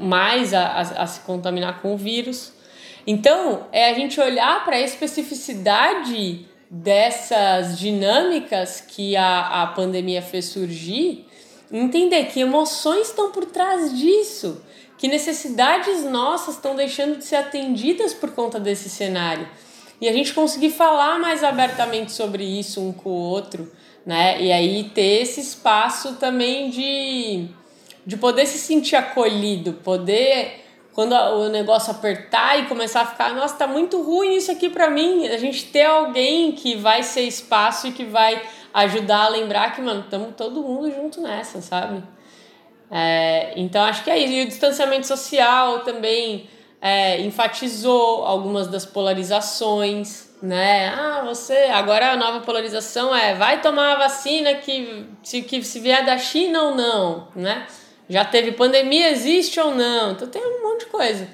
[0.00, 2.52] Mais a, a, a se contaminar com o vírus.
[3.06, 10.46] Então, é a gente olhar para a especificidade dessas dinâmicas que a, a pandemia fez
[10.46, 11.26] surgir,
[11.72, 14.62] entender que emoções estão por trás disso
[14.98, 19.48] que necessidades nossas estão deixando de ser atendidas por conta desse cenário.
[20.00, 23.72] E a gente conseguir falar mais abertamente sobre isso um com o outro,
[24.04, 24.42] né?
[24.42, 27.48] E aí ter esse espaço também de,
[28.08, 33.54] de poder se sentir acolhido, poder quando o negócio apertar e começar a ficar, nossa,
[33.54, 37.86] tá muito ruim isso aqui para mim, a gente ter alguém que vai ser espaço
[37.86, 38.40] e que vai
[38.72, 42.02] ajudar a lembrar que, mano, estamos todo mundo junto nessa, sabe?
[42.90, 44.32] É, então acho que é isso.
[44.32, 46.48] E o distanciamento social também
[46.80, 50.88] é, enfatizou algumas das polarizações, né?
[50.88, 51.68] Ah, você.
[51.74, 56.16] Agora a nova polarização é vai tomar a vacina que se, que se vier da
[56.16, 57.66] China ou não, né?
[58.08, 60.12] Já teve pandemia, existe ou não?
[60.12, 61.28] Então tem um monte de coisa.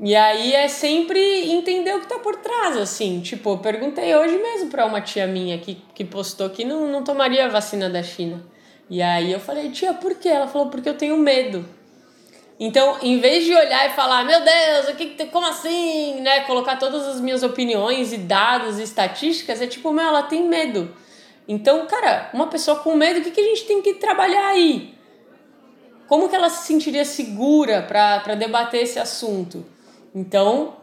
[0.00, 1.20] E aí é sempre
[1.50, 3.20] entender o que tá por trás, assim.
[3.20, 7.04] Tipo, eu perguntei hoje mesmo para uma tia minha que, que postou que não, não
[7.04, 8.44] tomaria a vacina da China.
[8.90, 10.28] E aí eu falei, tia, por quê?
[10.28, 11.64] Ela falou, porque eu tenho medo.
[12.58, 16.40] Então, em vez de olhar e falar, meu Deus, o que, como assim, né?
[16.40, 20.94] Colocar todas as minhas opiniões e dados e estatísticas, é tipo, meu, ela tem medo.
[21.48, 24.94] Então, cara, uma pessoa com medo, o que, que a gente tem que trabalhar aí?
[26.12, 29.64] Como que ela se sentiria segura para debater esse assunto?
[30.14, 30.76] Então,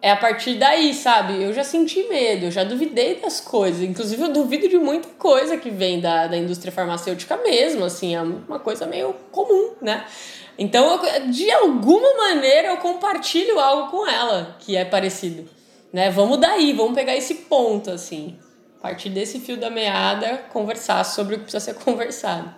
[0.00, 1.42] é a partir daí, sabe?
[1.42, 3.82] Eu já senti medo, eu já duvidei das coisas.
[3.82, 8.22] Inclusive, eu duvido de muita coisa que vem da, da indústria farmacêutica mesmo, assim, é
[8.22, 10.06] uma coisa meio comum, né?
[10.56, 15.46] Então, eu, de alguma maneira, eu compartilho algo com ela que é parecido,
[15.92, 16.08] né?
[16.08, 18.38] Vamos daí, vamos pegar esse ponto, assim.
[18.78, 22.50] A partir desse fio da meada, conversar sobre o que precisa ser conversado.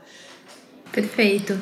[0.93, 1.59] Perfeito.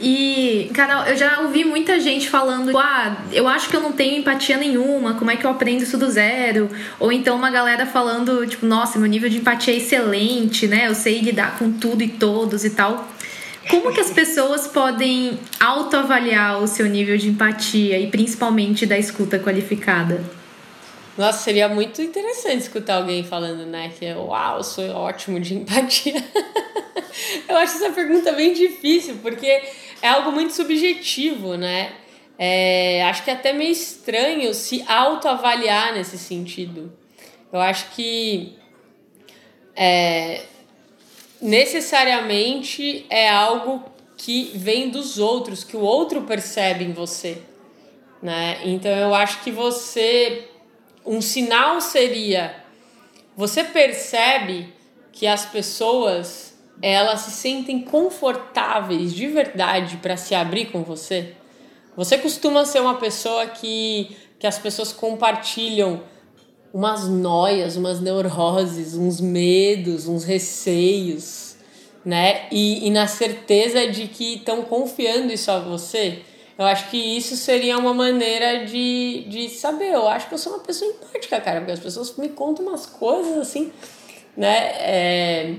[0.00, 4.18] E, Carol, eu já ouvi muita gente falando, ah, eu acho que eu não tenho
[4.18, 6.68] empatia nenhuma, como é que eu aprendo isso do zero?
[6.98, 10.88] Ou então uma galera falando, tipo, nossa, meu nível de empatia é excelente, né?
[10.88, 13.08] Eu sei lidar com tudo e todos e tal.
[13.70, 19.38] Como que as pessoas podem autoavaliar o seu nível de empatia e principalmente da escuta
[19.38, 20.22] qualificada?
[21.16, 26.14] Nossa, seria muito interessante escutar alguém falando, né, que uau, eu sou ótimo de empatia.
[27.48, 29.62] eu acho essa pergunta bem difícil, porque
[30.02, 31.92] é algo muito subjetivo, né?
[32.38, 36.92] É, acho que é até meio estranho se autoavaliar nesse sentido.
[37.52, 38.58] Eu acho que
[39.76, 40.42] é,
[41.40, 43.84] necessariamente é algo
[44.16, 47.42] que vem dos outros, que o outro percebe em você.
[48.22, 48.58] Né?
[48.64, 50.48] Então eu acho que você.
[51.04, 52.64] Um sinal seria.
[53.36, 54.72] Você percebe
[55.12, 61.34] que as pessoas elas se sentem confortáveis de verdade para se abrir com você?
[61.96, 66.02] Você costuma ser uma pessoa que, que as pessoas compartilham
[66.72, 71.54] umas noias, umas neuroses, uns medos, uns receios,
[72.04, 72.48] né?
[72.50, 76.22] E, e na certeza de que estão confiando isso a você.
[76.56, 79.92] Eu acho que isso seria uma maneira de, de saber.
[79.92, 82.86] Eu acho que eu sou uma pessoa empática, cara, porque as pessoas me contam umas
[82.86, 83.72] coisas assim,
[84.36, 84.72] né?
[84.78, 85.54] É...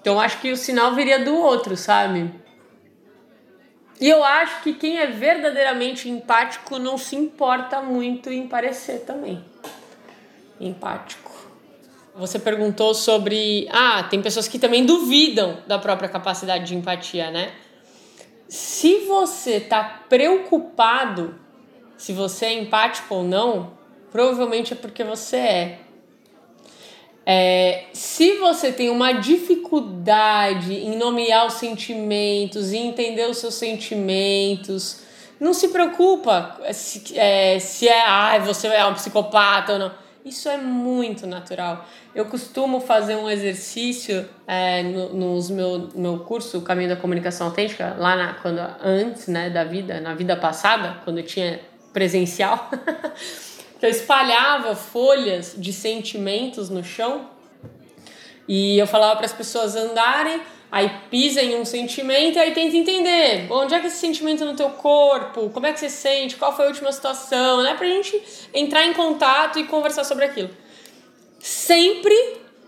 [0.00, 2.30] Então acho que o sinal viria do outro, sabe?
[4.00, 9.44] E eu acho que quem é verdadeiramente empático não se importa muito em parecer também
[10.58, 11.30] empático.
[12.14, 13.68] Você perguntou sobre.
[13.70, 17.52] Ah, tem pessoas que também duvidam da própria capacidade de empatia, né?
[18.48, 21.38] Se você está preocupado
[21.96, 23.72] se você é empático ou não,
[24.10, 25.78] provavelmente é porque você é.
[27.24, 35.02] É, se você tem uma dificuldade em nomear os sentimentos e entender os seus sentimentos,
[35.38, 39.92] não se preocupa se é, se é ah, você é um psicopata ou não.
[40.24, 41.86] Isso é muito natural.
[42.14, 47.96] Eu costumo fazer um exercício é, no nos meu, meu curso, Caminho da Comunicação Autêntica,
[47.98, 51.60] lá na, quando, antes né, da vida, na vida passada, quando eu tinha
[51.92, 52.70] presencial.
[53.80, 57.26] que eu espalhava folhas de sentimentos no chão
[58.46, 62.76] e eu falava para as pessoas andarem, aí pisa em um sentimento e aí tenta
[62.76, 66.54] entender onde é que esse sentimento no teu corpo, como é que você sente, qual
[66.54, 67.74] foi a última situação, né?
[67.74, 68.22] Pra gente
[68.52, 70.50] entrar em contato e conversar sobre aquilo.
[71.38, 72.14] Sempre,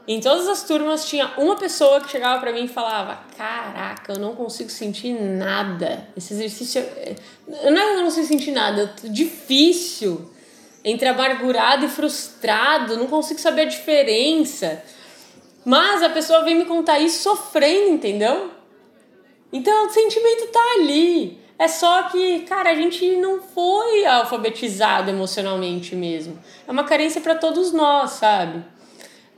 [0.08, 4.18] em todas as turmas, tinha uma pessoa que chegava para mim e falava: Caraca, eu
[4.18, 6.08] não consigo sentir nada.
[6.16, 6.80] Esse exercício.
[6.80, 7.16] É...
[7.46, 10.30] Não é eu não consigo sentir nada, é difícil
[10.84, 14.82] entre amargurado e frustrado, não consigo saber a diferença.
[15.64, 18.50] Mas a pessoa vem me contar isso sofrendo, entendeu?
[19.52, 21.40] Então o sentimento tá ali.
[21.58, 26.36] É só que, cara, a gente não foi alfabetizado emocionalmente mesmo.
[26.66, 28.64] É uma carência para todos nós, sabe?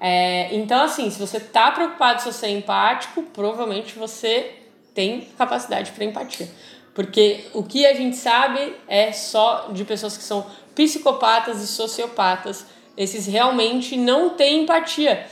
[0.01, 4.53] É, então, assim, se você tá preocupado se você é empático, provavelmente você
[4.95, 6.49] tem capacidade para empatia.
[6.95, 12.66] Porque o que a gente sabe é só de pessoas que são psicopatas e sociopatas.
[12.97, 15.27] Esses realmente não têm empatia.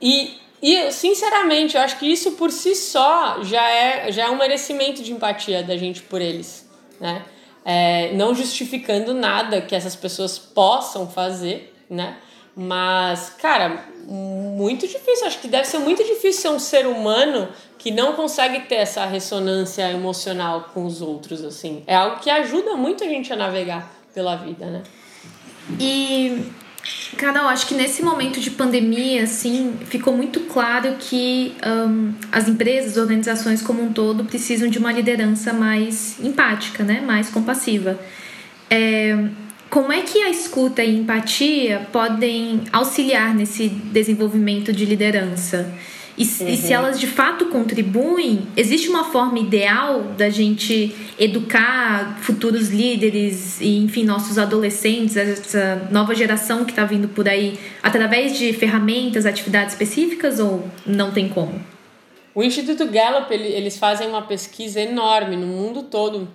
[0.00, 4.36] E, e sinceramente, eu acho que isso por si só já é, já é um
[4.36, 6.68] merecimento de empatia da gente por eles,
[7.00, 7.24] né?
[7.64, 12.16] É, não justificando nada que essas pessoas possam fazer, né?
[12.56, 15.26] Mas, cara, muito difícil.
[15.26, 19.04] Acho que deve ser muito difícil ser um ser humano que não consegue ter essa
[19.04, 21.84] ressonância emocional com os outros, assim.
[21.86, 24.82] É algo que ajuda muito a gente a navegar pela vida, né?
[25.78, 26.42] E,
[27.16, 32.96] Carol, acho que nesse momento de pandemia, assim, ficou muito claro que um, as empresas,
[32.96, 37.00] organizações como um todo, precisam de uma liderança mais empática, né?
[37.00, 37.96] Mais compassiva.
[38.68, 39.16] É,
[39.70, 45.72] como é que a escuta e empatia podem auxiliar nesse desenvolvimento de liderança?
[46.18, 46.48] E, uhum.
[46.48, 46.72] e, se uhum.
[46.72, 54.04] elas de fato contribuem, existe uma forma ideal da gente educar futuros líderes e, enfim,
[54.04, 60.40] nossos adolescentes, essa nova geração que está vindo por aí, através de ferramentas, atividades específicas
[60.40, 61.64] ou não tem como?
[62.34, 66.28] O Instituto Gallup, eles fazem uma pesquisa enorme no mundo todo,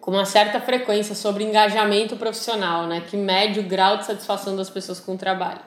[0.00, 4.68] com uma certa frequência, sobre engajamento profissional, né, que mede o grau de satisfação das
[4.68, 5.60] pessoas com o trabalho.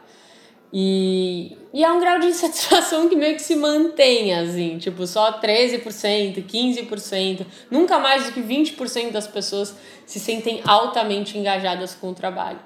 [0.72, 5.40] E, e é um grau de insatisfação que meio que se mantém, assim, tipo, só
[5.40, 12.14] 13%, 15%, nunca mais do que 20% das pessoas se sentem altamente engajadas com o
[12.14, 12.60] trabalho.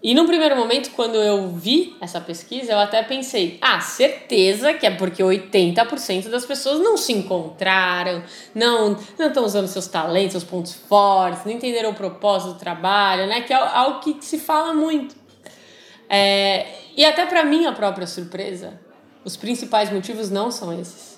[0.00, 4.86] E no primeiro momento, quando eu vi essa pesquisa, eu até pensei, ah, certeza que
[4.86, 8.22] é porque 80% das pessoas não se encontraram,
[8.54, 13.26] não não estão usando seus talentos, seus pontos fortes, não entenderam o propósito do trabalho,
[13.26, 13.40] né?
[13.40, 15.16] Que é algo que se fala muito.
[16.08, 16.66] É,
[16.98, 18.80] e até para minha própria surpresa,
[19.24, 21.16] os principais motivos não são esses.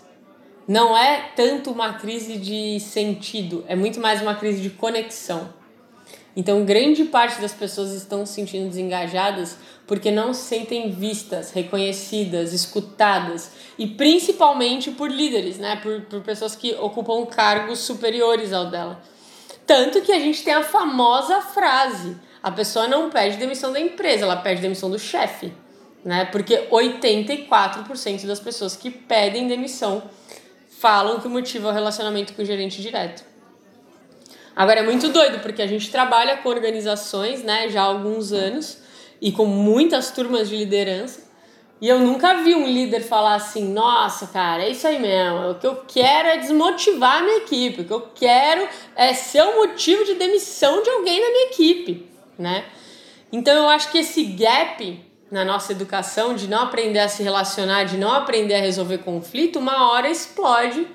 [0.69, 5.55] Não é tanto uma crise de sentido, é muito mais uma crise de conexão.
[6.37, 9.57] Então, grande parte das pessoas estão se sentindo desengajadas
[9.87, 15.77] porque não se sentem vistas, reconhecidas, escutadas e principalmente por líderes, né?
[15.77, 19.01] Por, por pessoas que ocupam cargos superiores ao dela.
[19.67, 24.25] Tanto que a gente tem a famosa frase: a pessoa não pede demissão da empresa,
[24.25, 25.51] ela pede demissão do chefe,
[26.05, 26.25] né?
[26.27, 30.03] Porque 84% das pessoas que pedem demissão
[30.79, 33.25] falam que o motivo é o relacionamento com o gerente direto.
[34.57, 38.79] Agora é muito doido, porque a gente trabalha com organizações, né, já há alguns anos
[39.21, 41.31] e com muitas turmas de liderança,
[41.81, 45.53] E eu nunca vi um líder falar assim: nossa, cara, é isso aí mesmo.
[45.53, 47.81] O que eu quero é desmotivar a minha equipe.
[47.81, 52.07] O que eu quero é ser o motivo de demissão de alguém na minha equipe,
[52.39, 52.67] né?
[53.33, 57.85] Então eu acho que esse gap na nossa educação de não aprender a se relacionar,
[57.85, 60.87] de não aprender a resolver conflito, uma hora explode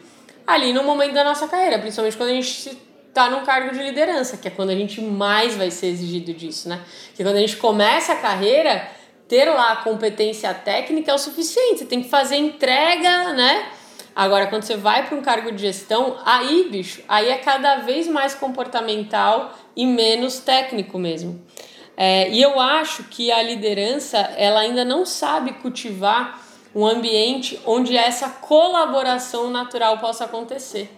[0.45, 2.77] ali no momento da nossa carreira, principalmente quando a gente
[3.07, 6.67] está num cargo de liderança, que é quando a gente mais vai ser exigido disso,
[6.67, 6.81] né?
[7.15, 8.89] Que quando a gente começa a carreira,
[9.27, 13.69] ter lá a competência técnica é o suficiente, você tem que fazer entrega, né?
[14.15, 18.07] Agora, quando você vai para um cargo de gestão, aí, bicho, aí é cada vez
[18.07, 21.41] mais comportamental e menos técnico mesmo.
[21.97, 26.41] É, e eu acho que a liderança, ela ainda não sabe cultivar
[26.73, 30.91] um ambiente onde essa colaboração natural possa acontecer.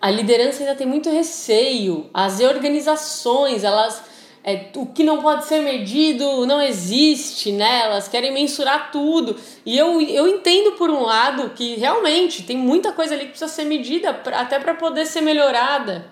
[0.00, 4.02] A liderança ainda tem muito receio, as organizações, elas
[4.48, 7.80] é, o que não pode ser medido não existe, né?
[7.82, 9.36] Elas querem mensurar tudo.
[9.64, 13.50] E eu, eu entendo, por um lado, que realmente tem muita coisa ali que precisa
[13.50, 16.06] ser medida pra, até para poder ser melhorada.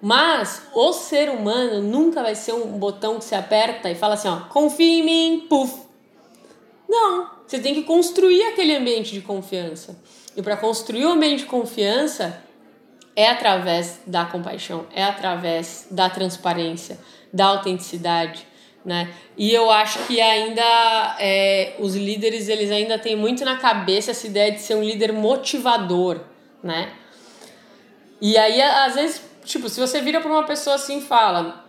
[0.00, 4.28] Mas o ser humano nunca vai ser um botão que você aperta e fala assim:
[4.28, 5.86] ó, confia em mim, puf.
[6.88, 9.98] Não, você tem que construir aquele ambiente de confiança.
[10.36, 12.42] E para construir o um ambiente de confiança
[13.16, 16.98] é através da compaixão, é através da transparência,
[17.32, 18.46] da autenticidade,
[18.84, 19.12] né?
[19.36, 24.26] E eu acho que ainda é, os líderes eles ainda têm muito na cabeça essa
[24.26, 26.20] ideia de ser um líder motivador,
[26.62, 26.92] né?
[28.20, 31.64] E aí às vezes, tipo, se você vira para uma pessoa assim e fala: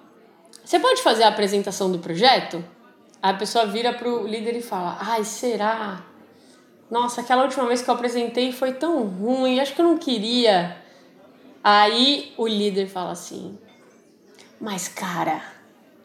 [0.64, 2.64] "Você pode fazer a apresentação do projeto?"
[3.22, 6.04] A pessoa vira pro líder e fala: "Ai, será?
[6.90, 10.78] Nossa, aquela última vez que eu apresentei foi tão ruim, acho que eu não queria."
[11.64, 13.58] Aí o líder fala assim:
[14.60, 15.42] mas, cara,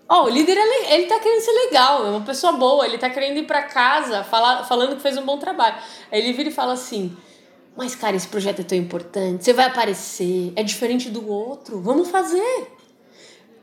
[0.09, 2.99] ó, oh, o líder ele, ele tá querendo ser legal, é uma pessoa boa, ele
[2.99, 5.77] tá querendo ir para casa falar, falando que fez um bom trabalho.
[6.11, 7.17] Aí ele vira e fala assim:
[7.77, 12.11] Mas, cara, esse projeto é tão importante, você vai aparecer, é diferente do outro, vamos
[12.11, 12.71] fazer.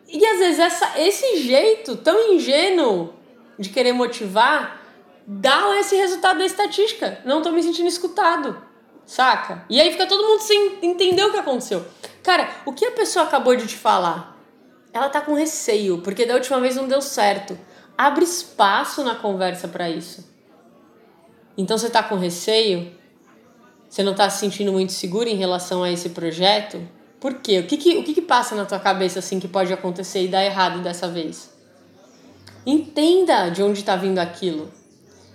[0.08, 3.14] E às vezes essa, esse jeito tão ingênuo
[3.58, 4.82] de querer motivar
[5.28, 7.22] dá esse resultado da estatística.
[7.24, 8.60] Não tô me sentindo escutado,
[9.06, 9.64] saca?
[9.70, 11.86] E aí fica todo mundo sem entender o que aconteceu.
[12.24, 14.40] Cara, o que a pessoa acabou de te falar?
[14.94, 17.58] ela tá com receio, porque da última vez não deu certo.
[17.98, 20.28] Abre espaço na conversa para isso.
[21.58, 22.98] Então você tá com receio?
[23.90, 26.80] Você não tá se sentindo muito seguro em relação a esse projeto?
[27.20, 27.60] Por quê?
[27.60, 30.28] O que que, o que que passa na tua cabeça assim que pode acontecer e
[30.28, 31.50] dar errado dessa vez?
[32.66, 34.72] Entenda de onde está vindo aquilo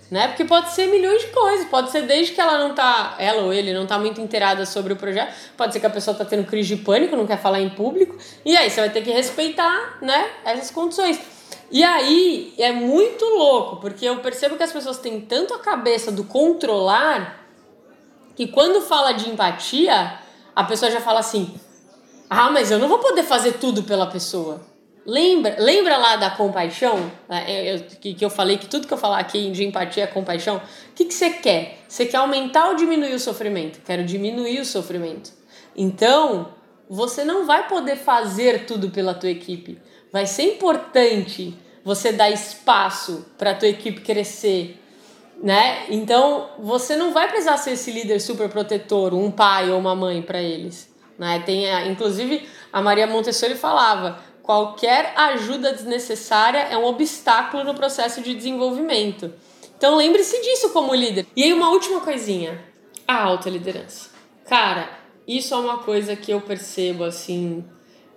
[0.09, 0.27] né?
[0.27, 3.53] Porque pode ser milhões de coisas, pode ser desde que ela não tá, ela ou
[3.53, 6.45] ele não tá muito inteirada sobre o projeto, pode ser que a pessoa tá tendo
[6.45, 9.97] crise de pânico, não quer falar em público, e aí você vai ter que respeitar,
[10.01, 11.19] né, essas condições.
[11.71, 16.11] E aí é muito louco, porque eu percebo que as pessoas têm tanto a cabeça
[16.11, 17.44] do controlar
[18.35, 20.19] que quando fala de empatia,
[20.55, 21.55] a pessoa já fala assim:
[22.29, 24.61] "Ah, mas eu não vou poder fazer tudo pela pessoa".
[25.05, 27.11] Lembra, lembra lá da compaixão?
[27.29, 27.75] Né?
[27.75, 30.57] Eu, que, que eu falei que tudo que eu falar aqui de empatia é compaixão.
[30.57, 30.61] O
[30.95, 31.77] que, que você quer?
[31.87, 33.79] Você quer aumentar ou diminuir o sofrimento?
[33.85, 35.31] Quero diminuir o sofrimento.
[35.75, 36.49] Então,
[36.89, 39.79] você não vai poder fazer tudo pela tua equipe.
[40.11, 44.81] Vai ser importante você dar espaço para a tua equipe crescer,
[45.41, 45.85] né?
[45.89, 50.21] Então, você não vai precisar ser esse líder super protetor, um pai ou uma mãe
[50.21, 51.43] para eles, né?
[51.45, 58.35] Tem, inclusive, a Maria Montessori falava: Qualquer ajuda desnecessária é um obstáculo no processo de
[58.35, 59.33] desenvolvimento.
[59.75, 61.25] Então lembre-se disso como líder.
[61.35, 62.63] E aí uma última coisinha,
[63.07, 64.11] a alta liderança.
[64.47, 64.87] Cara,
[65.27, 67.65] isso é uma coisa que eu percebo assim,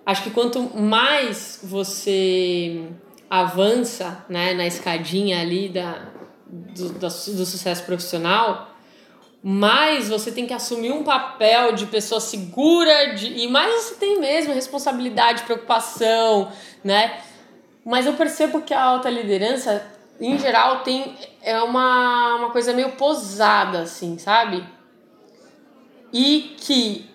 [0.05, 2.83] acho que quanto mais você
[3.27, 6.08] avança, né, na escadinha ali da
[6.49, 8.69] do, do, do sucesso profissional,
[9.41, 14.19] mais você tem que assumir um papel de pessoa segura de, e mais você tem
[14.19, 16.51] mesmo responsabilidade, preocupação,
[16.83, 17.21] né?
[17.85, 19.85] Mas eu percebo que a alta liderança,
[20.19, 24.65] em geral, tem é uma, uma coisa meio posada, assim, sabe?
[26.11, 27.09] E que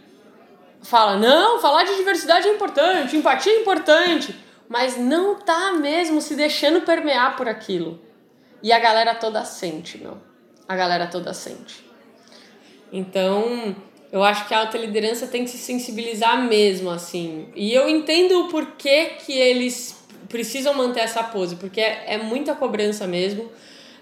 [0.82, 4.34] fala, não, falar de diversidade é importante, empatia é importante,
[4.68, 8.00] mas não tá mesmo se deixando permear por aquilo.
[8.64, 10.16] E a galera toda sente, meu.
[10.66, 11.84] A galera toda sente.
[12.90, 13.76] Então,
[14.10, 17.46] eu acho que a alta liderança tem que se sensibilizar mesmo, assim.
[17.54, 22.54] E eu entendo o porquê que eles precisam manter essa pose, porque é, é muita
[22.54, 23.52] cobrança mesmo.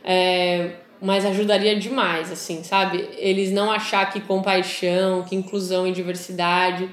[0.04, 3.08] É, mas ajudaria demais, assim, sabe?
[3.16, 6.88] Eles não achar que compaixão, que inclusão e diversidade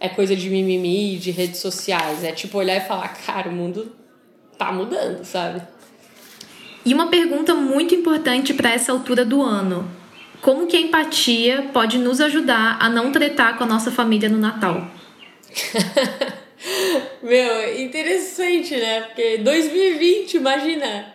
[0.00, 2.24] é coisa de mimimi, de redes sociais.
[2.24, 3.94] É tipo olhar e falar, cara, o mundo
[4.56, 5.60] tá mudando, sabe?
[6.84, 9.90] E uma pergunta muito importante para essa altura do ano:
[10.40, 14.38] como que a empatia pode nos ajudar a não tretar com a nossa família no
[14.38, 14.86] Natal?
[17.22, 19.02] Meu, interessante, né?
[19.02, 21.14] Porque 2020, imagina.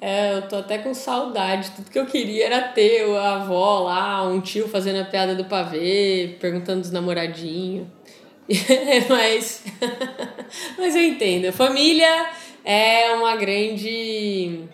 [0.00, 1.70] É, eu tô até com saudade.
[1.70, 5.46] Tudo que eu queria era ter a avó lá, um tio fazendo a piada do
[5.46, 7.86] pavê, perguntando dos namoradinhos.
[9.08, 9.64] mas,
[10.76, 11.50] mas eu entendo.
[11.52, 12.28] Família
[12.64, 14.64] é uma grande.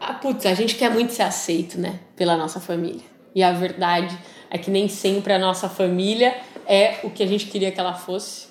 [0.00, 2.00] Ah, putz, a gente quer muito ser aceito, né?
[2.14, 3.04] Pela nossa família.
[3.34, 4.16] E a verdade
[4.50, 6.36] é que nem sempre a nossa família
[6.66, 8.48] é o que a gente queria que ela fosse.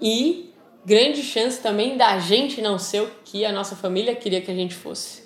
[0.00, 0.52] E
[0.84, 4.54] grande chance também da gente não ser o que a nossa família queria que a
[4.54, 5.24] gente fosse.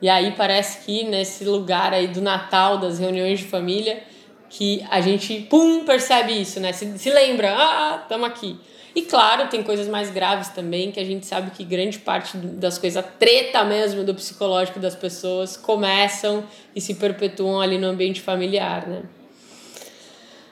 [0.00, 4.02] E aí parece que nesse lugar aí do Natal, das reuniões de família,
[4.48, 6.72] que a gente, pum, percebe isso, né?
[6.72, 8.58] Se, se lembra, ah, estamos aqui.
[8.94, 12.78] E claro, tem coisas mais graves também, que a gente sabe que grande parte das
[12.78, 18.86] coisas, treta mesmo do psicológico das pessoas, começam e se perpetuam ali no ambiente familiar,
[18.86, 19.02] né?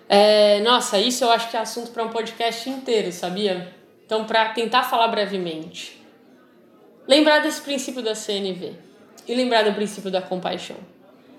[0.08, 3.72] É, nossa, isso eu acho que é assunto para um podcast inteiro, sabia?
[4.06, 6.00] Então, para tentar falar brevemente,
[7.06, 8.72] lembrar desse princípio da CNV
[9.26, 10.76] e lembrar do princípio da compaixão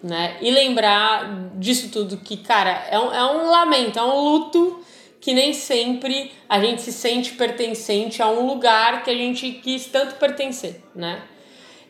[0.02, 0.38] né?
[0.42, 4.84] E lembrar disso tudo que, cara, é um, é um lamento, é um luto
[5.20, 9.86] que nem sempre a gente se sente pertencente a um lugar que a gente quis
[9.86, 11.24] tanto pertencer, né?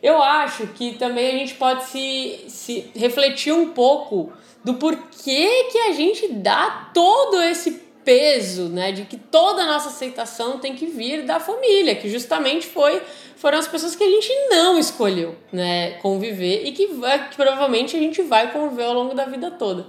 [0.02, 4.32] Eu acho que também a gente pode se, se refletir um pouco
[4.64, 9.88] do porquê que a gente dá todo esse peso, né, de que toda a nossa
[9.88, 13.00] aceitação tem que vir da família, que justamente foi
[13.36, 18.00] foram as pessoas que a gente não escolheu, né, conviver e que, que provavelmente a
[18.00, 19.86] gente vai conviver ao longo da vida toda.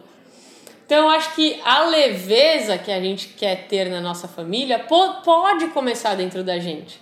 [0.91, 5.67] Então eu acho que a leveza que a gente quer ter na nossa família pode
[5.67, 7.01] começar dentro da gente.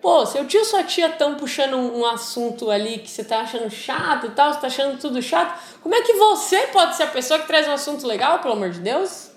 [0.00, 3.68] Pô, seu tio e sua tia estão puxando um assunto ali que você tá achando
[3.68, 7.08] chato e tal, você tá achando tudo chato, como é que você pode ser a
[7.08, 9.30] pessoa que traz um assunto legal, pelo amor de Deus?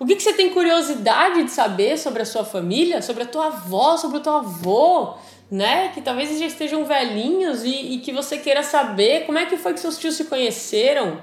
[0.00, 3.46] O que, que você tem curiosidade de saber sobre a sua família, sobre a tua
[3.46, 5.14] avó, sobre o teu avô,
[5.48, 5.92] né?
[5.94, 9.72] Que talvez já estejam velhinhos e, e que você queira saber como é que foi
[9.72, 11.22] que seus tios se conheceram.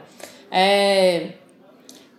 [0.49, 1.34] É,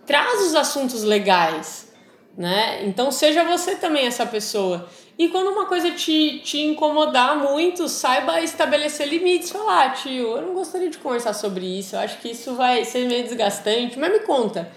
[0.05, 1.91] traz os assuntos legais,
[2.37, 2.83] né?
[2.85, 4.89] Então seja você também essa pessoa.
[5.17, 9.51] E quando uma coisa te, te incomodar muito, saiba estabelecer limites.
[9.51, 12.83] Falar, ah, tio, eu não gostaria de conversar sobre isso, eu acho que isso vai
[12.85, 14.71] ser meio desgastante, mas me conta.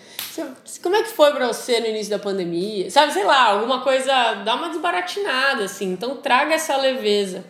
[0.83, 2.91] Como é que foi para você no início da pandemia?
[2.91, 5.93] Sabe, sei lá, alguma coisa, dá uma desbaratinada, assim.
[5.93, 7.45] Então traga essa leveza.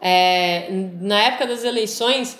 [0.00, 0.68] É,
[1.00, 2.36] na época das eleições,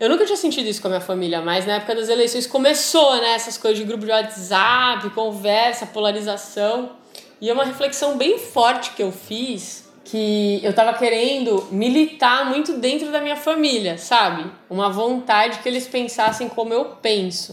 [0.00, 3.16] eu nunca tinha sentido isso com a minha família, mas na época das eleições começou,
[3.16, 3.34] né?
[3.34, 6.92] Essas coisas de grupo de WhatsApp, conversa, polarização.
[7.40, 12.74] E é uma reflexão bem forte que eu fiz, que eu tava querendo militar muito
[12.74, 14.50] dentro da minha família, sabe?
[14.70, 17.52] Uma vontade que eles pensassem como eu penso.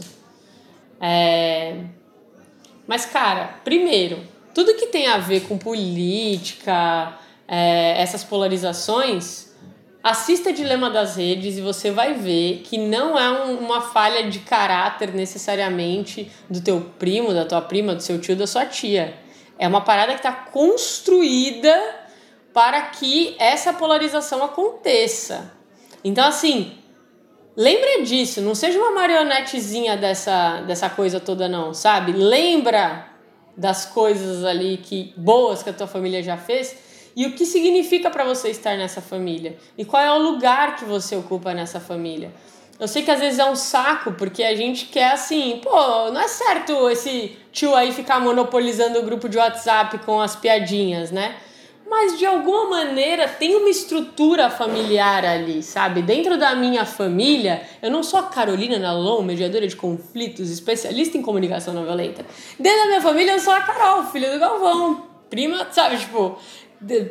[1.01, 1.77] É...
[2.87, 4.19] Mas, cara, primeiro,
[4.53, 7.17] tudo que tem a ver com política,
[7.47, 9.54] é, essas polarizações,
[10.05, 14.37] assista Dilema das Redes e você vai ver que não é um, uma falha de
[14.37, 19.15] caráter necessariamente do teu primo, da tua prima, do seu tio, da sua tia.
[19.57, 21.75] É uma parada que está construída
[22.53, 25.51] para que essa polarização aconteça.
[26.03, 26.77] Então, assim,
[27.57, 32.11] Lembra disso, não seja uma marionetezinha dessa, dessa coisa toda, não, sabe?
[32.11, 33.07] Lembra
[33.55, 36.75] das coisas ali que boas que a tua família já fez
[37.15, 40.85] e o que significa para você estar nessa família e qual é o lugar que
[40.85, 42.31] você ocupa nessa família.
[42.77, 46.19] Eu sei que às vezes é um saco, porque a gente quer assim, pô, não
[46.19, 51.35] é certo esse tio aí ficar monopolizando o grupo de WhatsApp com as piadinhas, né?
[51.87, 56.01] mas de alguma maneira tem uma estrutura familiar ali, sabe?
[56.01, 61.21] Dentro da minha família, eu não sou a Carolina Nalon, mediadora de conflitos, especialista em
[61.21, 62.25] comunicação não violenta.
[62.59, 65.97] Dentro da minha família, eu sou a Carol, filha do Galvão, prima, sabe?
[65.97, 66.37] Tipo,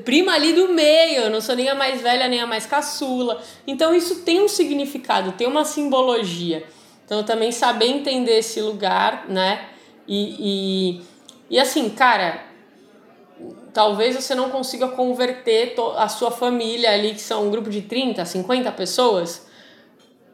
[0.05, 3.43] prima ali do meio, eu não sou nem a mais velha nem a mais caçula.
[3.67, 6.65] Então isso tem um significado, tem uma simbologia.
[7.05, 9.69] Então também saber entender esse lugar, né?
[10.07, 10.37] E,
[10.99, 11.03] e,
[11.51, 12.45] e assim, cara,
[13.73, 18.25] talvez você não consiga converter a sua família ali, que são um grupo de 30,
[18.25, 19.47] 50 pessoas.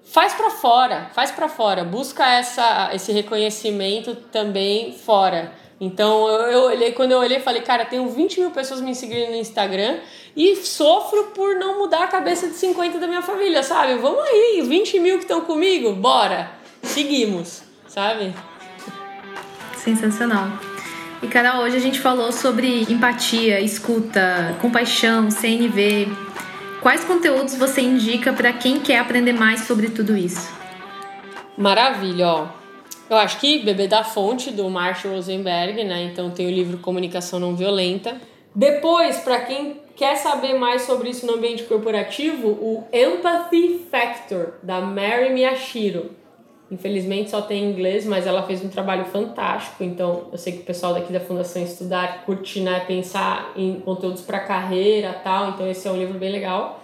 [0.05, 5.53] Faz para fora, faz para fora, busca essa, esse reconhecimento também fora.
[5.81, 9.37] Então eu, olhei, quando eu olhei, falei, cara, tenho 20 mil pessoas me seguindo no
[9.37, 9.99] Instagram
[10.37, 13.95] e sofro por não mudar a cabeça de 50 da minha família, sabe?
[13.95, 16.51] Vamos aí, 20 mil que estão comigo, bora!
[16.83, 18.35] Seguimos, sabe?
[19.79, 20.51] Sensacional.
[21.23, 26.09] E Carol, hoje a gente falou sobre empatia, escuta, compaixão, CNV.
[26.83, 30.51] quais conteúdos você indica para quem quer aprender mais sobre tudo isso?
[31.57, 32.60] Maravilha, ó.
[33.11, 36.05] Eu acho que Bebê da Fonte, do Marshall Rosenberg, né?
[36.05, 38.17] Então tem o livro Comunicação Não Violenta.
[38.55, 44.81] Depois, para quem quer saber mais sobre isso no ambiente corporativo, o Empathy Factor, da
[44.81, 46.13] Mary Miyashiro.
[46.71, 49.83] Infelizmente só tem em inglês, mas ela fez um trabalho fantástico.
[49.83, 54.23] Então, eu sei que o pessoal daqui da Fundação Estudar curte né, pensar em conteúdos
[54.23, 55.49] para carreira tal.
[55.49, 56.81] Então, esse é um livro bem legal.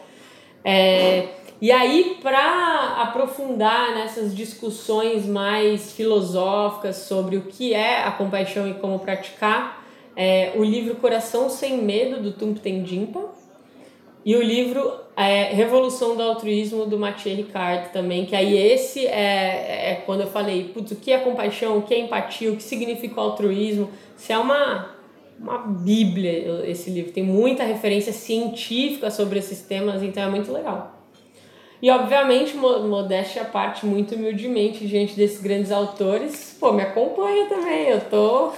[0.65, 1.29] É,
[1.61, 8.75] e aí, para aprofundar nessas discussões mais filosóficas sobre o que é a compaixão e
[8.75, 9.83] como praticar,
[10.15, 13.31] é, o livro Coração Sem Medo, do Tumpten Jimpa,
[14.23, 19.93] e o livro é, Revolução do Altruísmo, do Mathieu Ricard também, que aí esse é,
[19.93, 22.63] é quando eu falei, putz, o que é compaixão, o que é empatia, o que
[22.63, 24.91] significa o altruísmo, se é uma,
[25.41, 30.96] uma bíblia esse livro, tem muita referência científica sobre esses temas, então é muito legal.
[31.81, 37.89] E, obviamente, modéstia à parte, muito humildemente, diante desses grandes autores, pô, me acompanha também.
[37.89, 38.53] Eu tô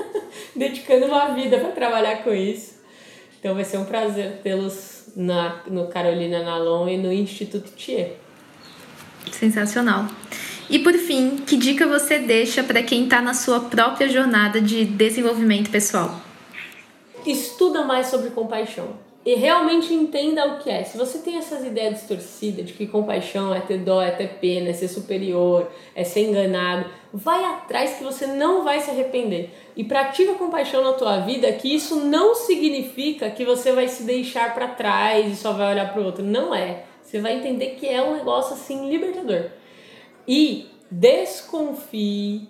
[0.54, 2.76] dedicando uma vida para trabalhar com isso.
[3.40, 8.16] Então vai ser um prazer tê-los na, no Carolina Nalon e no Instituto Thier.
[9.32, 10.06] Sensacional.
[10.68, 14.84] E por fim, que dica você deixa para quem está na sua própria jornada de
[14.84, 16.20] desenvolvimento pessoal?
[17.24, 20.82] Estuda mais sobre compaixão e realmente entenda o que é.
[20.84, 24.70] Se você tem essas ideias distorcidas de que compaixão é ter dó, é ter pena,
[24.70, 29.50] é ser superior, é ser enganado, vai atrás que você não vai se arrepender.
[29.76, 34.54] E pratica compaixão na tua vida, que isso não significa que você vai se deixar
[34.54, 36.24] para trás e só vai olhar para o outro.
[36.24, 36.84] Não é.
[37.02, 39.50] Você vai entender que é um negócio assim libertador.
[40.26, 42.48] E desconfie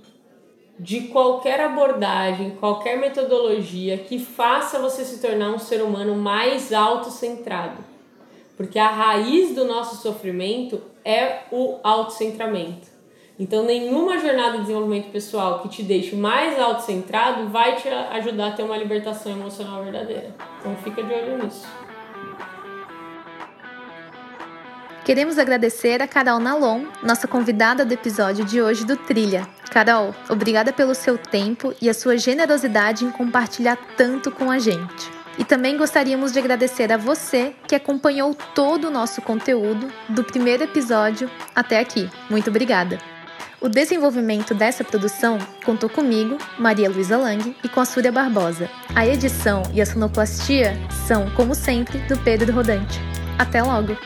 [0.79, 7.85] de qualquer abordagem, qualquer metodologia que faça você se tornar um ser humano mais autocentrado.
[8.57, 12.89] Porque a raiz do nosso sofrimento é o autocentramento.
[13.39, 18.53] Então, nenhuma jornada de desenvolvimento pessoal que te deixe mais autocentrado vai te ajudar a
[18.53, 20.35] ter uma libertação emocional verdadeira.
[20.59, 21.64] Então, fica de olho nisso.
[25.09, 29.49] Queremos agradecer a Carol Nalon, nossa convidada do episódio de hoje do Trilha.
[29.71, 35.11] Carol, obrigada pelo seu tempo e a sua generosidade em compartilhar tanto com a gente.
[35.39, 40.65] E também gostaríamos de agradecer a você que acompanhou todo o nosso conteúdo, do primeiro
[40.65, 42.11] episódio até aqui.
[42.29, 42.99] Muito obrigada!
[43.63, 48.69] O desenvolvimento dessa produção contou comigo, Maria Luísa Lang, e com a Súria Barbosa.
[48.95, 53.01] A edição e a sonoplastia são, como sempre, do Pedro Rodante.
[53.39, 53.97] Até logo!